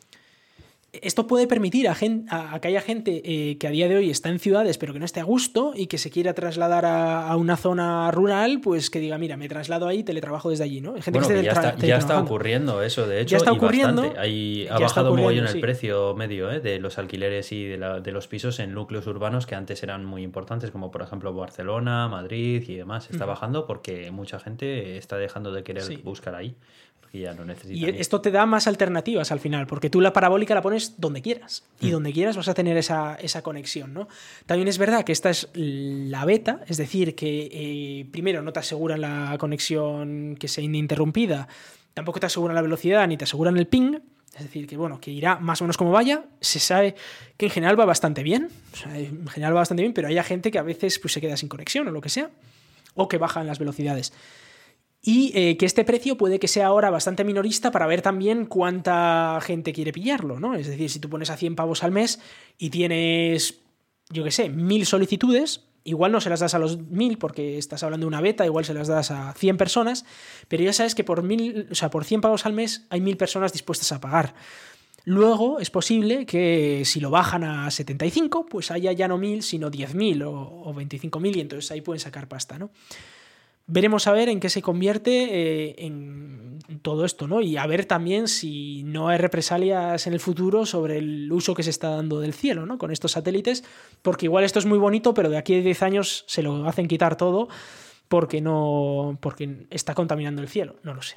[0.93, 1.97] Esto puede permitir a,
[2.31, 4.99] a, que haya gente eh, que a día de hoy está en ciudades pero que
[4.99, 8.99] no esté a gusto y que se quiera trasladar a, una zona rural, pues que
[8.99, 10.95] diga, mira, me traslado ahí y teletrabajo desde allí, ¿no?
[10.95, 15.15] gente que, ya, está, ya, está, ocurriendo eso, de hecho, ya está ocurriendo, ha bajado
[15.15, 16.61] muy bien el precio medio ¿eh?
[16.61, 20.23] de los alquileres y de, de, los pisos en núcleos urbanos que antes eran muy
[20.23, 23.11] importantes, como por ejemplo Barcelona, Madrid y demás.
[23.11, 26.57] Está bajando porque mucha gente está dejando de querer buscar ahí.
[27.13, 30.55] Y ya no Y esto te da más alternativas al final, porque tú la parabólica
[30.55, 31.65] la pones donde quieras.
[31.81, 31.91] Y mm.
[31.91, 34.09] donde quieras vas a tener esa, conexión, ¿no?
[34.47, 38.61] También es verdad que esta es la beta, es decir, que eh, primero no te
[38.61, 41.49] aseguran la conexión que sea ininterrumpida,
[41.95, 43.99] tampoco te aseguran la velocidad ni te aseguran el ping.
[44.37, 46.27] Es decir, que bueno, que irá más o menos como vaya.
[46.41, 46.95] Se sabe
[47.37, 48.51] que en general va bastante bien.
[48.95, 51.49] en general va bastante bien, pero hay gente que a veces pues, se queda sin
[51.49, 52.31] conexión o lo que sea.
[52.95, 54.13] O que bajan las velocidades
[55.01, 59.39] y eh, que este precio puede que sea ahora bastante minorista para ver también cuánta
[59.43, 60.55] gente quiere pillarlo, ¿no?
[60.55, 62.21] Es decir, si tú pones a 100 pavos al mes
[62.59, 63.61] y tienes,
[64.11, 67.83] yo qué sé, mil solicitudes, igual no se las das a los mil porque estás
[67.85, 70.05] hablando de una beta, igual se las das a 100 personas,
[70.49, 73.17] pero ya sabes que por, mil, o sea, por 100 pavos al mes hay mil
[73.17, 74.35] personas dispuestas a pagar.
[75.05, 79.71] Luego es posible que si lo bajan a 75, pues haya ya no mil, sino
[79.71, 82.71] 10.000 o, o 25.000 y entonces ahí pueden sacar pasta, ¿no?
[83.69, 87.41] Veremos a ver en qué se convierte eh, en todo esto, ¿no?
[87.41, 91.63] Y a ver también si no hay represalias en el futuro sobre el uso que
[91.63, 92.79] se está dando del cielo, ¿no?
[92.79, 93.63] Con estos satélites,
[94.03, 96.89] porque igual esto es muy bonito, pero de aquí a 10 años se lo hacen
[96.89, 97.49] quitar todo
[98.09, 99.19] porque no.
[99.21, 100.77] porque está contaminando el cielo.
[100.83, 101.17] No lo sé.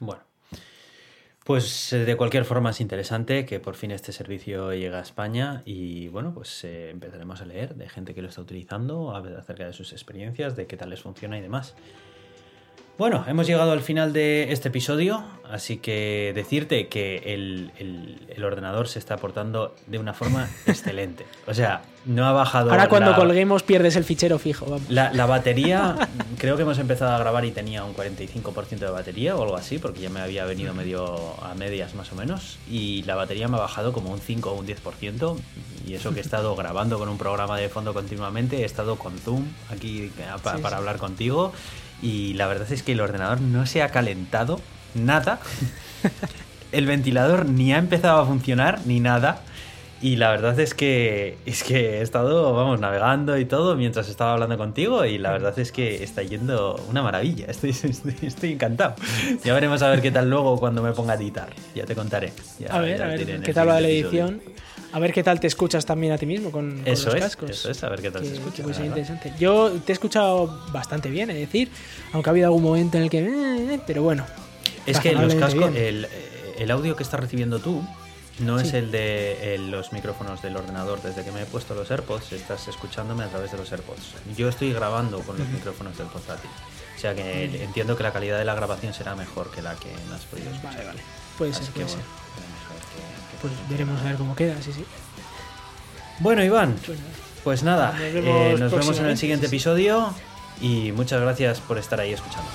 [0.00, 0.27] Bueno.
[1.48, 5.62] Pues eh, de cualquier forma es interesante que por fin este servicio llegue a España
[5.64, 9.34] y bueno, pues eh, empezaremos a leer de gente que lo está utilizando, a ver
[9.34, 11.74] acerca de sus experiencias, de qué tal les funciona y demás.
[12.98, 18.44] Bueno, hemos llegado al final de este episodio, así que decirte que el, el- el
[18.44, 21.24] ordenador se está portando de una forma excelente.
[21.46, 22.72] O sea, no ha bajado.
[22.72, 24.66] Ahora cuando la- colguemos pierdes el fichero fijo.
[24.66, 24.90] Vamos.
[24.90, 26.08] La, la batería,
[26.38, 29.78] creo que hemos empezado a grabar y tenía un 45% de batería o algo así,
[29.78, 32.58] porque ya me había venido medio a medias más o menos.
[32.68, 35.36] Y la batería me ha bajado como un 5 o un 10%.
[35.86, 39.16] Y eso que he estado grabando con un programa de fondo continuamente, he estado con
[39.20, 40.80] Zoom aquí eh, pa- Sí, para sí.
[40.80, 41.52] hablar contigo.
[42.02, 44.60] Y la verdad es que el ordenador no se ha calentado
[44.94, 45.40] nada.
[46.72, 49.42] El ventilador ni ha empezado a funcionar ni nada.
[50.00, 54.34] Y la verdad es que es que he estado, vamos, navegando y todo mientras estaba
[54.34, 57.46] hablando contigo y la verdad es que está yendo una maravilla.
[57.48, 58.94] Estoy, estoy, estoy encantado.
[59.42, 61.48] Ya veremos a ver qué tal luego cuando me ponga a editar.
[61.74, 62.32] Ya te contaré.
[62.60, 64.40] Ya- A ver, ya a ver qué tal va la edición.
[64.92, 67.20] A ver qué tal te escuchas también a ti mismo con, con Eso los es,
[67.22, 67.50] cascos.
[67.50, 69.32] eso es, a ver qué tal se Que- escucha, que puede ser interesante.
[69.38, 71.70] Yo te he escuchado bastante bien, es decir,
[72.12, 73.18] aunque ha habido algún momento en el que.
[73.18, 74.24] eh, eh, pero bueno.
[74.86, 76.08] Es que los cascos, el,
[76.58, 77.82] el audio que estás recibiendo tú
[78.38, 78.76] no es Sí.
[78.76, 81.02] el de eh, los micrófonos del ordenador.
[81.02, 84.14] Desde que me he puesto los AirPods, estás escuchándome a través de los AirPods.
[84.36, 86.48] Yo estoy grabando con los micrófonos del portátil.
[86.96, 89.88] O sea que entiendo que la calidad de la grabación será mejor que la que
[90.08, 90.72] me has podido escuchar.
[90.74, 91.00] Vale, vale.
[91.36, 91.98] Puede Así ser, que puede ser.
[91.98, 92.47] bueno,
[93.40, 94.84] Pues veremos a ver cómo queda, sí, sí.
[96.20, 96.74] Bueno, Iván,
[97.44, 97.92] Pues nada.
[97.96, 100.12] pues eh, vemos nos vemos en el siguiente episodio
[100.60, 102.52] y muchas gracias por estar ahí escuchándonos.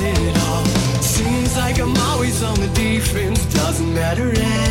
[0.00, 0.64] It all.
[1.00, 4.65] Seems like I'm always on the defense, doesn't matter anymore.